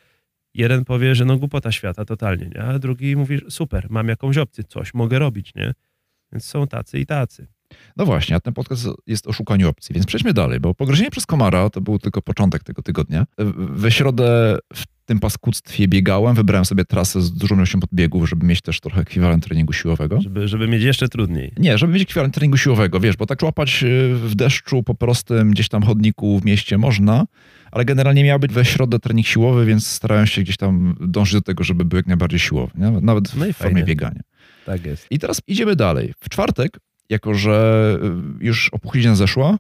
jeden 0.54 0.86
powie, 0.86 1.15
że 1.15 1.25
no 1.25 1.38
głupota 1.38 1.71
świata 1.71 2.06
totalnie, 2.06 2.49
nie? 2.56 2.62
A 2.63 2.80
drugi 2.80 3.15
mówi, 3.15 3.39
super, 3.49 3.88
mam 3.89 4.08
jakąś 4.08 4.38
opcję, 4.38 4.63
coś 4.63 4.93
mogę 4.93 5.19
robić, 5.19 5.56
nie? 5.56 5.73
Więc 6.32 6.46
są 6.46 6.67
tacy 6.67 7.00
i 7.00 7.06
tacy. 7.06 7.48
No 7.98 8.06
właśnie, 8.06 8.36
a 8.36 8.39
ten 8.39 8.54
podcast 8.54 8.88
jest 9.08 9.28
o 9.28 9.34
szukaniu 9.34 9.70
opcji, 9.70 9.94
więc 9.94 10.06
przejdźmy 10.06 10.34
dalej, 10.34 10.60
bo 10.60 10.74
pogryzienie 10.74 11.12
przez 11.12 11.26
komara 11.26 11.70
to 11.70 11.82
był 11.82 12.00
tylko 12.00 12.22
początek 12.22 12.63
tego 12.63 12.82
tygodnia. 12.82 13.26
We 13.58 13.91
środę 13.91 14.58
w 14.74 14.84
tym 15.06 15.20
paskudztwie 15.20 15.88
biegałem, 15.88 16.36
wybrałem 16.36 16.65
sobie 16.65 16.86
trasę 16.86 17.22
z 17.22 17.32
dużą 17.32 17.56
ilością 17.56 17.80
podbiegów, 17.80 18.30
żeby 18.30 18.46
mieć 18.46 18.62
też 18.62 18.80
trochę 18.80 19.02
ekwiwalent 19.02 19.44
treningu 19.44 19.74
siłowego. 19.74 20.22
Żeby, 20.22 20.48
żeby 20.48 20.67
mieć 20.67 20.84
jeszcze 20.84 21.08
trudniej. 21.08 21.52
Nie, 21.58 21.78
żeby 21.78 21.94
mieć 21.94 22.02
ekwiwalent 22.02 22.34
treningu 22.34 22.58
siłowego, 22.58 23.00
wiesz, 23.00 23.17
bo 23.17 23.26
tak 23.26 23.41
łapać 23.44 23.84
y, 23.84 24.15
w 24.15 24.36
deszczu 24.36 24.84
po 24.84 24.96
prostym 24.96 25.52
gdzieś 25.52 25.67
tam 25.67 25.84
chodniku 25.84 26.39
w 26.39 26.46
mieście 26.46 26.78
można, 26.78 27.26
ale 27.72 27.86
generalnie 27.86 28.24
miał 28.24 28.39
być 28.39 28.54
we 28.54 28.65
środę 28.65 29.00
trening 29.00 29.28
siłowy, 29.28 29.65
więc 29.65 29.88
starałem 29.88 30.28
się 30.28 30.41
gdzieś 30.41 30.58
tam 30.58 30.96
dążyć 31.00 31.34
do 31.34 31.41
tego, 31.41 31.63
żeby 31.63 31.86
był 31.86 31.98
jak 31.98 32.08
najbardziej 32.08 32.39
siłowy, 32.39 32.72
nie? 32.76 32.91
nawet 32.91 33.30
w 33.30 33.38
No 33.38 33.54
formie 33.54 33.84
biegania. 33.84 34.22
Tak 34.65 34.86
jest. 34.86 35.08
I 35.10 35.19
teraz 35.19 35.41
idziemy 35.47 35.76
dalej. 35.76 36.13
W 36.19 36.30
czwartek, 36.30 36.80
jako 37.10 37.34
że 37.34 37.97
y, 38.41 38.45
już 38.45 38.69
opuchlizna 38.69 39.15
zeszła, 39.15 39.58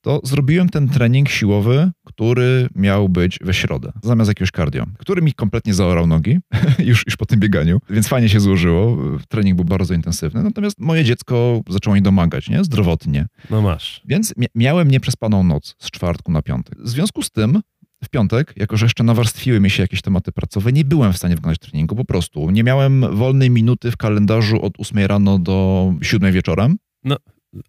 to 0.00 0.20
zrobiłem 0.24 0.68
ten 0.68 0.88
trening 0.88 1.28
siłowy, 1.28 1.90
który 2.04 2.68
miał 2.74 3.08
być 3.08 3.38
we 3.42 3.54
środę, 3.54 3.92
zamiast 4.02 4.28
jakiegoś 4.28 4.50
cardio, 4.50 4.84
który 4.98 5.22
mi 5.22 5.32
kompletnie 5.32 5.74
zaorał 5.74 6.06
nogi 6.06 6.38
już, 6.78 7.02
już 7.06 7.16
po 7.16 7.26
tym 7.26 7.40
bieganiu, 7.40 7.78
więc 7.90 8.08
fajnie 8.08 8.28
się 8.28 8.40
złożyło. 8.40 8.98
Trening 9.28 9.56
był 9.56 9.64
bardzo 9.64 9.94
intensywny, 9.94 10.42
natomiast 10.42 10.78
moje 10.80 11.04
dziecko 11.04 11.60
zaczęło 11.68 11.96
mi 11.96 12.02
domagać, 12.02 12.48
nie? 12.48 12.64
Zdrowotnie. 12.64 13.26
No 13.50 13.62
masz. 13.62 14.00
Więc 14.04 14.34
mia- 14.36 14.46
miałem 14.54 14.90
nieprzespaną 14.90 15.44
noc 15.44 15.74
z 15.78 15.90
czwartku 15.90 16.32
na 16.32 16.42
piątek. 16.42 16.78
W 16.82 16.88
związku 16.88 17.22
z 17.22 17.30
tym 17.30 17.60
w 18.04 18.08
piątek, 18.08 18.52
jako 18.56 18.76
że 18.76 18.86
jeszcze 18.86 19.04
nawarstwiły 19.04 19.60
mi 19.60 19.70
się 19.70 19.82
jakieś 19.82 20.02
tematy 20.02 20.32
pracowe, 20.32 20.72
nie 20.72 20.84
byłem 20.84 21.12
w 21.12 21.16
stanie 21.16 21.36
wykonać 21.36 21.58
treningu 21.58 21.96
po 21.96 22.04
prostu. 22.04 22.50
Nie 22.50 22.64
miałem 22.64 23.16
wolnej 23.16 23.50
minuty 23.50 23.90
w 23.90 23.96
kalendarzu 23.96 24.62
od 24.62 24.72
8 24.78 24.98
rano 24.98 25.38
do 25.38 25.94
7 26.02 26.32
wieczorem. 26.32 26.76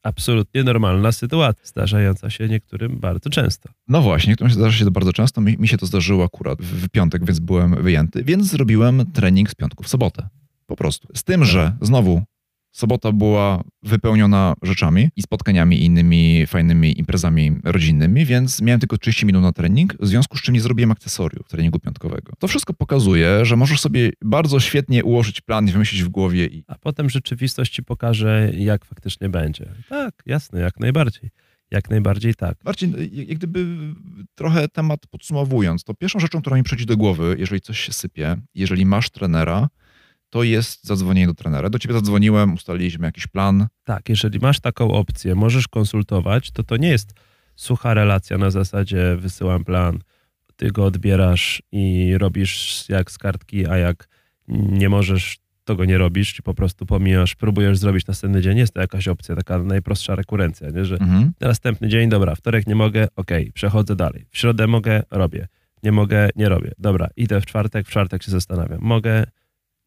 Absolutnie 0.04 0.64
normalna 0.64 1.12
sytuacja, 1.12 1.66
zdarzająca 1.66 2.30
się 2.30 2.48
niektórym 2.48 3.00
bardzo 3.00 3.30
często. 3.30 3.70
No 3.88 4.02
właśnie, 4.02 4.32
niektórym 4.32 4.54
zdarza 4.54 4.78
się 4.78 4.86
to 4.86 4.92
bardzo 4.92 5.14
często. 5.14 5.42
Mi, 5.42 5.58
mi 5.58 5.68
się 5.68 5.78
to 5.78 5.86
zdarzyło 5.86 6.24
akurat 6.24 6.62
w, 6.62 6.86
w 6.86 6.90
piątek, 6.90 7.26
więc 7.26 7.40
byłem 7.40 7.84
wyjęty. 7.84 8.24
Więc 8.24 8.48
zrobiłem 8.48 9.12
trening 9.12 9.50
z 9.50 9.56
piątku 9.56 9.84
w 9.84 9.88
sobotę. 9.88 10.28
Po 10.66 10.76
prostu. 10.76 11.08
Z 11.16 11.24
tym, 11.24 11.46
że 11.46 11.76
znowu 11.82 12.22
Sobota 12.74 13.12
była 13.12 13.64
wypełniona 13.84 14.54
rzeczami 14.62 15.10
i 15.16 15.22
spotkaniami 15.22 15.82
i 15.82 15.86
innymi 15.86 16.46
fajnymi 16.48 17.00
imprezami 17.00 17.52
rodzinnymi, 17.64 18.26
więc 18.26 18.62
miałem 18.62 18.80
tylko 18.80 18.98
30 18.98 19.26
minut 19.26 19.44
na 19.44 19.52
trening, 19.52 19.96
w 20.00 20.08
związku 20.08 20.38
z 20.38 20.42
czym 20.42 20.54
nie 20.54 20.62
zrobiłem 20.62 20.92
akcesoriów 20.92 21.48
treningu 21.48 21.80
piątkowego. 21.80 22.34
To 22.40 22.48
wszystko 22.48 22.74
pokazuje, 22.74 23.46
że 23.46 23.56
możesz 23.56 23.80
sobie 23.80 24.12
bardzo 24.22 24.60
świetnie 24.60 25.04
ułożyć 25.04 25.42
plan 25.42 25.68
i 25.68 25.72
wymyślić 25.72 26.04
w 26.04 26.10
głowie. 26.10 26.46
I... 26.46 26.64
A 26.68 26.76
potem 26.76 27.10
rzeczywistość 27.10 27.74
ci 27.74 27.84
pokaże, 27.84 28.52
jak 28.58 28.86
faktycznie 28.86 29.30
będzie. 29.30 29.66
Tak, 29.90 30.24
jasne, 30.26 30.60
jak 30.60 30.80
najbardziej. 30.80 31.30
Jak 31.72 31.90
najbardziej 31.90 32.36
tak. 32.36 32.58
Marcin, 32.66 32.96
jak 33.12 33.38
gdyby 33.38 33.66
trochę 34.36 34.68
temat 34.68 35.08
podsumowując, 35.08 35.84
to 35.84 35.94
pierwszą 35.94 36.20
rzeczą, 36.20 36.42
która 36.42 36.56
mi 36.56 36.64
przychodzi 36.64 36.86
do 36.86 36.98
głowy, 36.98 37.36
jeżeli 37.40 37.62
coś 37.62 37.80
się 37.80 37.94
sypie, 37.94 38.36
jeżeli 38.56 38.86
masz 38.86 39.10
trenera, 39.10 39.70
to 40.34 40.44
jest 40.44 40.86
zadzwonienie 40.86 41.28
do 41.28 41.34
trenera. 41.34 41.70
Do 41.70 41.80
ciebie 41.80 41.94
zadzwoniłem, 41.94 42.54
ustaliliśmy 42.54 43.06
jakiś 43.06 43.28
plan. 43.28 43.68
Tak, 43.84 44.10
jeżeli 44.10 44.40
masz 44.40 44.60
taką 44.60 44.92
opcję, 44.92 45.36
możesz 45.36 45.68
konsultować, 45.68 46.52
to 46.52 46.64
to 46.64 46.78
nie 46.78 46.90
jest 46.90 47.14
sucha 47.56 47.94
relacja 47.94 48.38
na 48.38 48.52
zasadzie 48.52 49.16
wysyłam 49.20 49.64
plan, 49.64 50.00
ty 50.56 50.72
go 50.72 50.86
odbierasz 50.86 51.62
i 51.72 52.14
robisz 52.18 52.86
jak 52.90 53.12
z 53.12 53.18
kartki, 53.18 53.68
a 53.68 53.78
jak 53.78 54.08
nie 54.48 54.90
możesz, 54.90 55.38
to 55.64 55.76
go 55.76 55.86
nie 55.86 55.98
robisz, 55.98 56.34
czy 56.34 56.42
po 56.42 56.54
prostu 56.54 56.86
pomijasz, 56.86 57.36
próbujesz 57.36 57.78
zrobić 57.78 58.08
następny 58.08 58.42
dzień. 58.42 58.58
Jest 58.58 58.74
to 58.74 58.82
jakaś 58.82 59.08
opcja, 59.08 59.36
taka 59.36 59.64
najprostsza 59.64 60.16
rekurencja, 60.16 60.70
nie? 60.70 60.86
że 60.86 60.96
mhm. 60.96 61.32
następny 61.42 61.88
dzień, 61.88 62.10
dobra, 62.10 62.36
wtorek 62.36 62.68
nie 62.68 62.76
mogę, 62.76 63.08
okej, 63.16 63.44
okay, 63.44 63.52
przechodzę 63.54 63.96
dalej. 63.96 64.26
W 64.30 64.38
środę 64.38 64.68
mogę, 64.68 65.04
robię. 65.12 65.48
Nie 65.84 65.92
mogę, 65.92 66.30
nie 66.36 66.50
robię. 66.50 66.72
Dobra, 66.78 67.10
idę 67.16 67.42
w 67.42 67.46
czwartek, 67.46 67.88
w 67.88 67.90
czwartek 67.90 68.24
się 68.24 68.32
zastanawiam. 68.32 68.80
Mogę, 68.82 69.26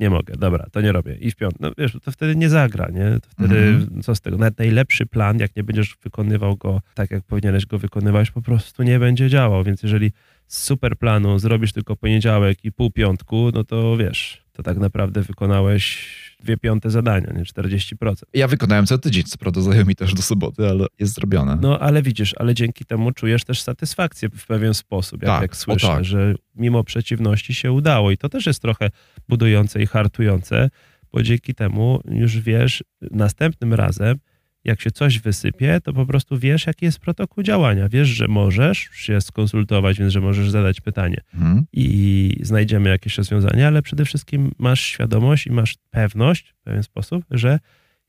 nie 0.00 0.10
mogę, 0.10 0.34
dobra, 0.38 0.66
to 0.72 0.80
nie 0.80 0.92
robię. 0.92 1.16
I 1.20 1.30
w 1.30 1.36
piątek, 1.36 1.60
no 1.60 1.70
wiesz, 1.78 1.96
to 2.04 2.12
wtedy 2.12 2.36
nie 2.36 2.48
zagra, 2.48 2.88
nie? 2.90 3.20
To 3.20 3.28
wtedy 3.30 3.58
mhm. 3.58 4.02
co 4.02 4.14
z 4.14 4.20
tego? 4.20 4.36
Nawet 4.36 4.58
najlepszy 4.58 5.06
plan, 5.06 5.38
jak 5.38 5.56
nie 5.56 5.64
będziesz 5.64 5.96
wykonywał 6.02 6.56
go 6.56 6.80
tak, 6.94 7.10
jak 7.10 7.24
powinieneś 7.24 7.66
go 7.66 7.78
wykonywać, 7.78 8.30
po 8.30 8.42
prostu 8.42 8.82
nie 8.82 8.98
będzie 8.98 9.28
działał. 9.28 9.64
Więc 9.64 9.82
jeżeli 9.82 10.12
z 10.46 10.62
super 10.62 10.98
planu 10.98 11.38
zrobisz 11.38 11.72
tylko 11.72 11.96
poniedziałek 11.96 12.64
i 12.64 12.72
pół 12.72 12.90
piątku, 12.90 13.50
no 13.54 13.64
to 13.64 13.96
wiesz, 13.96 14.42
to 14.52 14.62
tak 14.62 14.78
naprawdę 14.78 15.22
wykonałeś 15.22 16.16
dwie 16.40 16.56
piąte 16.56 16.90
zadania, 16.90 17.32
nie 17.32 17.44
40%. 17.44 18.14
Ja 18.34 18.48
wykonałem 18.48 18.86
co 18.86 18.98
tydzień, 18.98 19.24
co 19.24 19.38
prawda 19.38 19.60
zajął 19.60 19.86
mi 19.86 19.96
też 19.96 20.14
do 20.14 20.22
soboty, 20.22 20.68
ale 20.68 20.86
jest 20.98 21.14
zrobione. 21.14 21.58
No 21.60 21.78
ale 21.78 22.02
widzisz, 22.02 22.34
ale 22.38 22.54
dzięki 22.54 22.84
temu 22.84 23.12
czujesz 23.12 23.44
też 23.44 23.62
satysfakcję 23.62 24.28
w 24.28 24.46
pewien 24.46 24.74
sposób, 24.74 25.22
jak, 25.22 25.30
tak, 25.30 25.42
jak 25.42 25.56
słyszę, 25.56 25.86
tak. 25.86 26.04
że 26.04 26.34
mimo 26.54 26.84
przeciwności 26.84 27.54
się 27.54 27.72
udało 27.72 28.10
i 28.10 28.16
to 28.16 28.28
też 28.28 28.46
jest 28.46 28.62
trochę 28.62 28.90
budujące 29.28 29.82
i 29.82 29.86
hartujące, 29.86 30.70
bo 31.12 31.22
dzięki 31.22 31.54
temu 31.54 32.00
już 32.08 32.40
wiesz 32.40 32.84
następnym 33.00 33.74
razem, 33.74 34.18
jak 34.66 34.80
się 34.80 34.90
coś 34.90 35.18
wysypie, 35.18 35.80
to 35.84 35.92
po 35.92 36.06
prostu 36.06 36.38
wiesz, 36.38 36.66
jaki 36.66 36.84
jest 36.84 36.98
protokół 36.98 37.42
działania. 37.42 37.88
Wiesz, 37.88 38.08
że 38.08 38.28
możesz 38.28 38.78
się 38.92 39.20
skonsultować, 39.20 39.98
więc 39.98 40.12
że 40.12 40.20
możesz 40.20 40.50
zadać 40.50 40.80
pytanie 40.80 41.20
mhm. 41.34 41.64
i 41.72 42.36
znajdziemy 42.42 42.90
jakieś 42.90 43.18
rozwiązanie, 43.18 43.66
ale 43.66 43.82
przede 43.82 44.04
wszystkim 44.04 44.52
masz 44.58 44.80
świadomość 44.80 45.46
i 45.46 45.50
masz 45.50 45.76
pewność 45.90 46.54
w 46.60 46.62
pewien 46.62 46.82
sposób, 46.82 47.24
że 47.30 47.58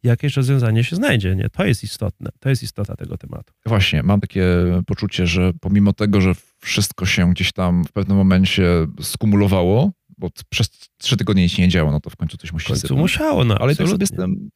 jakieś 0.04 0.36
rozwiązanie 0.36 0.84
się 0.84 0.96
znajdzie. 0.96 1.36
Nie? 1.36 1.50
To 1.50 1.66
jest 1.66 1.84
istotne. 1.84 2.30
To 2.40 2.50
jest 2.50 2.64
istota 2.64 2.96
tego 2.96 3.18
tematu. 3.18 3.54
Właśnie, 3.66 4.04
mam 4.04 4.22
takie 4.22 4.46
poczucie, 4.86 5.28
że 5.28 5.52
pomimo 5.62 5.94
tego, 5.94 6.22
że 6.22 6.34
wszystko 6.60 7.06
się 7.06 7.32
gdzieś 7.32 7.52
tam 7.52 7.84
w 7.84 7.92
pewnym 7.92 8.18
momencie 8.18 8.88
skumulowało, 9.02 9.92
bo 10.18 10.30
przez 10.50 10.70
trzy 10.98 11.18
tygodnie 11.18 11.44
nic 11.44 11.58
nie 11.58 11.70
działo, 11.70 11.92
no 11.92 12.00
to 12.00 12.10
w 12.10 12.16
końcu 12.16 12.38
coś 12.38 12.54
musi 12.54 12.66
w 12.66 12.70
końcu 12.70 12.98
musiało, 12.98 13.44
no 13.44 13.58
Ale 13.58 13.76
też 13.76 13.90
sobie 13.90 14.08
z 14.08 14.12
tym 14.12 14.50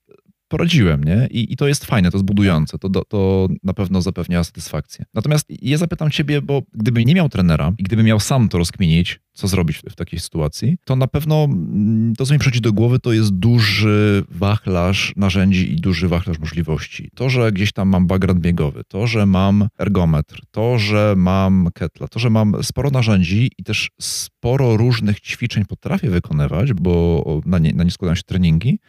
poradziłem, 0.52 1.04
nie? 1.04 1.28
I, 1.32 1.54
I, 1.54 1.56
to 1.56 1.68
jest 1.68 1.86
fajne, 1.86 2.12
to 2.12 2.18
jest 2.18 2.26
budujące, 2.26 2.78
to, 2.78 2.90
to 2.90 3.48
na 3.64 3.74
pewno 3.74 4.02
zapewnia 4.02 4.44
satysfakcję. 4.44 5.06
Natomiast 5.14 5.48
ja 5.62 5.78
zapytam 5.78 6.12
ciebie, 6.12 6.42
bo 6.42 6.62
gdyby 6.74 7.06
nie 7.06 7.16
miał 7.16 7.30
trenera 7.30 7.74
i 7.78 7.84
gdyby 7.84 8.04
miał 8.04 8.20
sam 8.20 8.50
to 8.50 8.58
rozkminić, 8.58 9.20
co 9.34 9.48
zrobić 9.48 9.78
w, 9.78 9.82
w 9.82 9.96
takiej 9.96 10.20
sytuacji, 10.20 10.78
to 10.86 10.96
na 10.96 11.08
pewno 11.08 11.44
mm, 11.44 12.16
to, 12.16 12.26
co 12.26 12.34
mi 12.34 12.40
przychodzi 12.40 12.62
do 12.62 12.74
głowy, 12.74 13.00
to 13.00 13.14
jest 13.14 13.34
duży 13.34 14.24
wachlarz 14.30 15.14
narzędzi 15.16 15.74
i 15.74 15.76
duży 15.76 16.08
wachlarz 16.08 16.40
możliwości. 16.40 17.10
To, 17.16 17.30
że 17.30 17.52
gdzieś 17.52 17.72
tam 17.72 17.90
mam 17.90 18.08
background 18.08 18.42
biegowy, 18.42 18.84
to, 18.88 19.08
że 19.08 19.26
mam 19.26 19.68
ergometr, 19.80 20.42
to, 20.52 20.80
że 20.80 21.14
mam 21.18 21.70
ketla, 21.74 22.08
to, 22.08 22.20
że 22.20 22.30
mam 22.30 22.64
sporo 22.64 22.90
narzędzi 22.90 23.52
i 23.58 23.64
też 23.64 23.92
sporo 24.02 24.78
różnych 24.78 25.20
ćwiczeń 25.20 25.66
potrafię 25.66 26.10
wykonywać, 26.10 26.74
bo 26.74 27.42
na 27.46 27.60
nie, 27.60 27.74
na 27.74 27.84
nie 27.84 27.92
składają 27.92 28.16
się 28.16 28.24
treningi, 28.24 28.80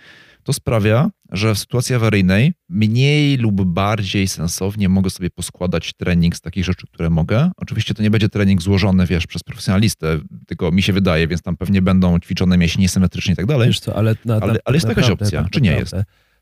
to 0.42 0.52
sprawia, 0.52 1.10
że 1.32 1.54
w 1.54 1.58
sytuacji 1.58 1.94
awaryjnej 1.94 2.52
mniej 2.68 3.36
lub 3.36 3.64
bardziej 3.64 4.28
sensownie 4.28 4.88
mogę 4.88 5.10
sobie 5.10 5.30
poskładać 5.30 5.92
trening 5.92 6.36
z 6.36 6.40
takich 6.40 6.64
rzeczy, 6.64 6.86
które 6.86 7.10
mogę. 7.10 7.50
Oczywiście 7.56 7.94
to 7.94 8.02
nie 8.02 8.10
będzie 8.10 8.28
trening 8.28 8.62
złożony, 8.62 9.06
wiesz, 9.06 9.26
przez 9.26 9.42
profesjonalistę, 9.42 10.18
tylko 10.46 10.72
mi 10.72 10.82
się 10.82 10.92
wydaje, 10.92 11.28
więc 11.28 11.42
tam 11.42 11.56
pewnie 11.56 11.82
będą 11.82 12.18
ćwiczone 12.18 12.58
mięśnie 12.58 12.82
niesymetrycznie 12.82 13.32
i 13.32 13.36
tak 13.36 13.46
dalej. 13.46 13.68
Wiesz 13.68 13.80
co, 13.80 13.96
ale, 13.96 14.16
na, 14.24 14.34
ale, 14.34 14.56
ale 14.64 14.76
jest 14.76 14.88
jakaś 14.88 15.10
opcja, 15.10 15.42
tak 15.42 15.50
czy 15.50 15.60
nie 15.60 15.72
jest? 15.72 15.94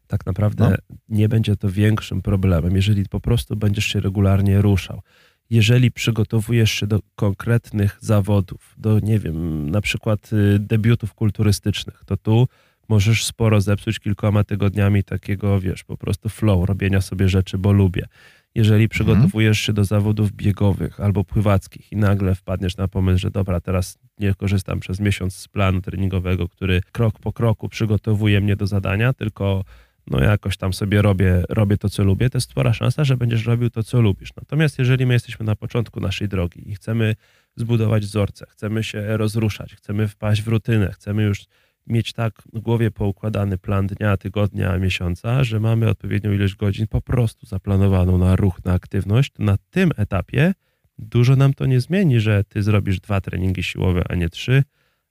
Tak 0.07 0.26
naprawdę 0.26 0.76
no. 0.90 0.96
nie 1.09 1.29
będzie 1.29 1.57
to 1.57 1.70
większym 1.70 2.22
problemem, 2.22 2.76
jeżeli 2.76 3.05
po 3.09 3.20
prostu 3.20 3.57
będziesz 3.57 3.85
się 3.85 4.00
regularnie 4.00 4.62
ruszał 4.62 5.03
jeżeli 5.50 5.90
przygotowujesz 5.90 6.70
się 6.70 6.87
do 6.87 7.00
konkretnych 7.16 7.98
zawodów, 8.00 8.74
do 8.79 8.98
nie 8.98 9.18
wiem, 9.18 9.70
na 9.70 9.81
przykład 9.81 10.33
y, 10.33 10.59
debiutów 10.59 11.14
kulturystycznych, 11.14 12.03
to 12.07 12.16
tu 12.16 12.48
możesz 12.90 13.24
sporo 13.24 13.61
zepsuć 13.61 13.98
kilkoma 13.98 14.44
tygodniami 14.44 15.05
takiego, 15.05 15.61
wiesz, 15.61 15.85
po 15.85 15.96
prostu 15.96 16.29
flow, 16.29 16.68
robienia 16.68 17.00
sobie 17.00 17.29
rzeczy, 17.29 17.59
bo 17.59 17.72
lubię. 17.72 18.07
Jeżeli 18.55 18.88
przygotowujesz 18.88 19.61
się 19.61 19.72
do 19.72 19.85
zawodów 19.85 20.33
biegowych 20.33 21.00
albo 21.00 21.24
pływackich 21.24 21.92
i 21.92 21.96
nagle 21.96 22.35
wpadniesz 22.35 22.76
na 22.76 22.88
pomysł, 22.88 23.18
że 23.18 23.31
dobra, 23.31 23.61
teraz 23.61 23.98
nie 24.18 24.35
korzystam 24.35 24.81
przez 24.81 25.00
miesiąc 25.00 25.37
z 25.37 25.48
planu 25.48 25.81
treningowego, 25.81 26.48
który 26.48 26.81
krok 26.92 27.18
po 27.18 27.33
kroku 27.33 27.68
przygotowuje 27.68 28.40
mnie 28.40 28.57
do 28.57 28.66
zadania, 28.66 29.12
tylko 29.12 29.64
no 30.07 30.20
jakoś 30.20 30.57
tam 30.57 30.72
sobie 30.72 31.03
robię, 31.03 31.42
robię 31.48 31.76
to, 31.76 31.88
co 31.88 32.05
lubię, 32.05 32.31
to 32.31 32.38
jest 32.38 32.50
spora 32.50 32.72
szansa, 32.72 33.05
że 33.05 33.16
będziesz 33.16 33.46
robił 33.46 33.70
to, 33.70 33.83
co 33.83 34.00
lubisz. 34.00 34.31
Natomiast 34.37 34.79
jeżeli 34.79 35.07
my 35.07 35.14
jesteśmy 35.14 35.46
na 35.46 35.57
początku 35.57 36.00
naszej 36.00 36.29
drogi 36.29 36.70
i 36.70 36.74
chcemy 36.74 37.14
zbudować 37.57 38.03
wzorce, 38.03 38.46
chcemy 38.48 38.85
się 38.85 39.16
rozruszać, 39.16 39.74
chcemy 39.74 40.09
wpaść 40.09 40.42
w 40.42 40.48
rutynę, 40.48 40.92
chcemy 40.92 41.22
już 41.22 41.46
mieć 41.86 42.12
tak 42.12 42.42
w 42.52 42.60
głowie 42.60 42.90
poukładany 42.90 43.58
plan 43.58 43.86
dnia, 43.86 44.16
tygodnia, 44.16 44.78
miesiąca, 44.78 45.44
że 45.44 45.60
mamy 45.60 45.88
odpowiednią 45.88 46.32
ilość 46.32 46.56
godzin 46.56 46.86
po 46.86 47.00
prostu 47.00 47.46
zaplanowaną 47.46 48.18
na 48.18 48.36
ruch, 48.36 48.64
na 48.64 48.72
aktywność, 48.72 49.32
to 49.32 49.42
na 49.42 49.56
tym 49.70 49.90
etapie 49.96 50.54
dużo 50.98 51.36
nam 51.36 51.54
to 51.54 51.66
nie 51.66 51.80
zmieni, 51.80 52.20
że 52.20 52.44
ty 52.44 52.62
zrobisz 52.62 53.00
dwa 53.00 53.20
treningi 53.20 53.62
siłowe, 53.62 54.02
a 54.08 54.14
nie 54.14 54.28
trzy, 54.28 54.62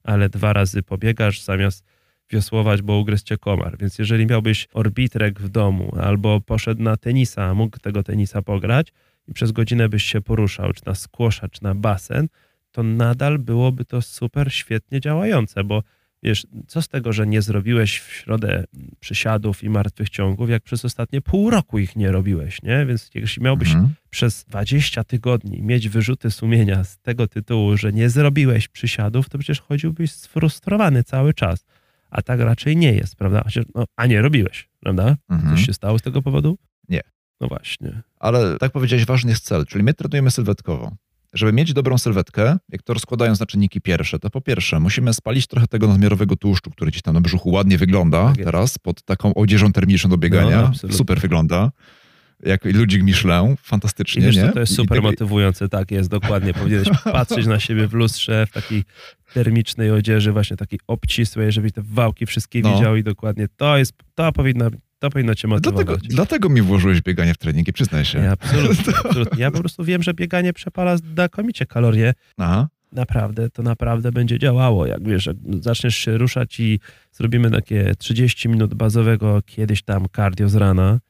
ale 0.02 0.28
dwa 0.28 0.52
razy 0.52 0.82
pobiegasz 0.82 1.42
zamiast 1.42 1.84
wiosłować, 2.30 2.82
bo 2.82 2.98
ugryzł 2.98 3.24
cię 3.24 3.38
komar. 3.38 3.78
Więc 3.78 3.98
jeżeli 3.98 4.26
miałbyś 4.26 4.68
orbitrek 4.72 5.40
w 5.40 5.48
domu 5.48 5.92
albo 6.00 6.40
poszedł 6.40 6.82
na 6.82 6.96
tenisa, 6.96 7.54
mógł 7.54 7.78
tego 7.78 8.02
tenisa 8.02 8.42
pograć 8.42 8.92
i 9.28 9.32
przez 9.32 9.52
godzinę 9.52 9.88
byś 9.88 10.02
się 10.02 10.20
poruszał, 10.20 10.72
czy 10.72 10.82
na 10.86 10.94
skłosza, 10.94 11.48
czy 11.48 11.64
na 11.64 11.74
basen, 11.74 12.28
to 12.72 12.82
nadal 12.82 13.38
byłoby 13.38 13.84
to 13.84 14.02
super 14.02 14.52
świetnie 14.52 15.00
działające, 15.00 15.64
bo 15.64 15.82
wiesz, 16.22 16.46
co 16.66 16.82
z 16.82 16.88
tego, 16.88 17.12
że 17.12 17.26
nie 17.26 17.42
zrobiłeś 17.42 18.00
w 18.00 18.12
środę 18.12 18.64
przysiadów 19.00 19.64
i 19.64 19.70
martwych 19.70 20.10
ciągów, 20.10 20.50
jak 20.50 20.62
przez 20.62 20.84
ostatnie 20.84 21.20
pół 21.20 21.50
roku 21.50 21.78
ich 21.78 21.96
nie 21.96 22.12
robiłeś, 22.12 22.62
nie? 22.62 22.86
Więc 22.86 23.10
jeśli 23.14 23.42
miałbyś 23.42 23.68
mhm. 23.68 23.94
przez 24.10 24.44
20 24.44 25.04
tygodni 25.04 25.62
mieć 25.62 25.88
wyrzuty 25.88 26.30
sumienia 26.30 26.84
z 26.84 26.98
tego 26.98 27.28
tytułu, 27.28 27.76
że 27.76 27.92
nie 27.92 28.10
zrobiłeś 28.10 28.68
przysiadów, 28.68 29.28
to 29.28 29.38
przecież 29.38 29.60
chodziłbyś 29.60 30.12
sfrustrowany 30.12 31.04
cały 31.04 31.34
czas. 31.34 31.64
A 32.10 32.22
tak 32.22 32.40
raczej 32.40 32.76
nie 32.76 32.92
jest, 32.92 33.16
prawda? 33.16 33.44
No, 33.74 33.84
a 33.96 34.06
nie 34.06 34.22
robiłeś, 34.22 34.68
prawda? 34.80 35.16
Mhm. 35.30 35.56
Coś 35.56 35.66
się 35.66 35.72
stało 35.72 35.98
z 35.98 36.02
tego 36.02 36.22
powodu? 36.22 36.58
Nie. 36.88 37.00
No 37.40 37.48
właśnie. 37.48 38.02
Ale 38.16 38.58
tak 38.58 38.72
powiedziałeś, 38.72 39.04
ważny 39.04 39.30
jest 39.30 39.44
cel, 39.44 39.66
czyli 39.66 39.84
my 39.84 39.94
trenujemy 39.94 40.30
sylwetkowo 40.30 40.96
żeby 41.32 41.52
mieć 41.52 41.72
dobrą 41.72 41.98
sylwetkę, 41.98 42.58
jak 42.68 42.82
to 42.82 42.94
rozkładając 42.94 43.40
na 43.40 43.46
czynniki 43.46 43.80
pierwsze, 43.80 44.18
to 44.18 44.30
po 44.30 44.40
pierwsze 44.40 44.80
musimy 44.80 45.14
spalić 45.14 45.46
trochę 45.46 45.66
tego 45.66 45.88
nadmiarowego 45.88 46.36
tłuszczu, 46.36 46.70
który 46.70 46.90
gdzieś 46.90 47.02
tam 47.02 47.14
na 47.14 47.20
brzuchu 47.20 47.50
ładnie 47.50 47.78
wygląda 47.78 48.32
tak 48.36 48.44
teraz, 48.44 48.78
pod 48.78 49.02
taką 49.02 49.34
odzieżą 49.34 49.72
termiczną 49.72 50.10
do 50.10 50.18
biegania. 50.18 50.72
No, 50.82 50.92
Super 50.92 51.20
wygląda. 51.20 51.72
Jak 52.42 52.64
ludzik 52.64 53.02
Michelin, 53.02 53.56
fantastycznie, 53.62 54.22
I 54.22 54.24
wiesz, 54.24 54.36
nie? 54.36 54.48
To 54.48 54.60
jest 54.60 54.74
super 54.74 55.02
motywujące, 55.02 55.68
tak 55.68 55.90
jest, 55.90 56.10
dokładnie. 56.10 56.54
Powinieneś 56.54 56.88
patrzeć 57.04 57.46
na 57.46 57.60
siebie 57.60 57.88
w 57.88 57.92
lustrze, 57.92 58.46
w 58.46 58.52
takiej 58.52 58.84
termicznej 59.34 59.90
odzieży, 59.90 60.32
właśnie 60.32 60.56
takiej 60.56 60.78
obcisłej, 60.86 61.52
żeby 61.52 61.70
te 61.72 61.82
wałki 61.84 62.26
wszystkie 62.26 62.60
no. 62.60 62.74
widział 62.74 62.96
i 62.96 63.02
dokładnie 63.02 63.46
to 63.56 63.78
jest, 63.78 63.92
to 64.14 64.32
powinna 64.32 64.70
to 65.00 65.10
powinno 65.10 65.34
cię 65.34 65.48
motywować. 65.48 65.86
Dlatego, 65.86 66.06
dlatego 66.14 66.48
mi 66.48 66.62
włożyłeś 66.62 67.02
bieganie 67.02 67.34
w 67.34 67.38
treningi, 67.38 67.72
przyznaj 67.72 68.04
się. 68.04 68.18
Ja, 68.18 68.32
absolutnie, 68.32 68.92
absolutnie. 69.04 69.42
Ja 69.42 69.50
po 69.50 69.58
prostu 69.60 69.84
wiem, 69.84 70.02
że 70.02 70.14
bieganie 70.14 70.52
przepala 70.52 70.96
znakomicie 70.96 71.66
kalorie. 71.66 72.14
Aha. 72.38 72.68
naprawdę, 72.92 73.50
to 73.50 73.62
naprawdę 73.62 74.12
będzie 74.12 74.38
działało. 74.38 74.86
Jak 74.86 75.08
wiesz, 75.08 75.26
jak 75.26 75.36
zaczniesz 75.60 75.96
się 75.96 76.18
ruszać 76.18 76.60
i 76.60 76.80
zrobimy 77.12 77.50
takie 77.50 77.94
30 77.98 78.48
minut 78.48 78.74
bazowego 78.74 79.42
kiedyś 79.46 79.82
tam 79.82 80.06
cardio 80.16 80.48
z 80.48 80.54
rana, 80.54 81.00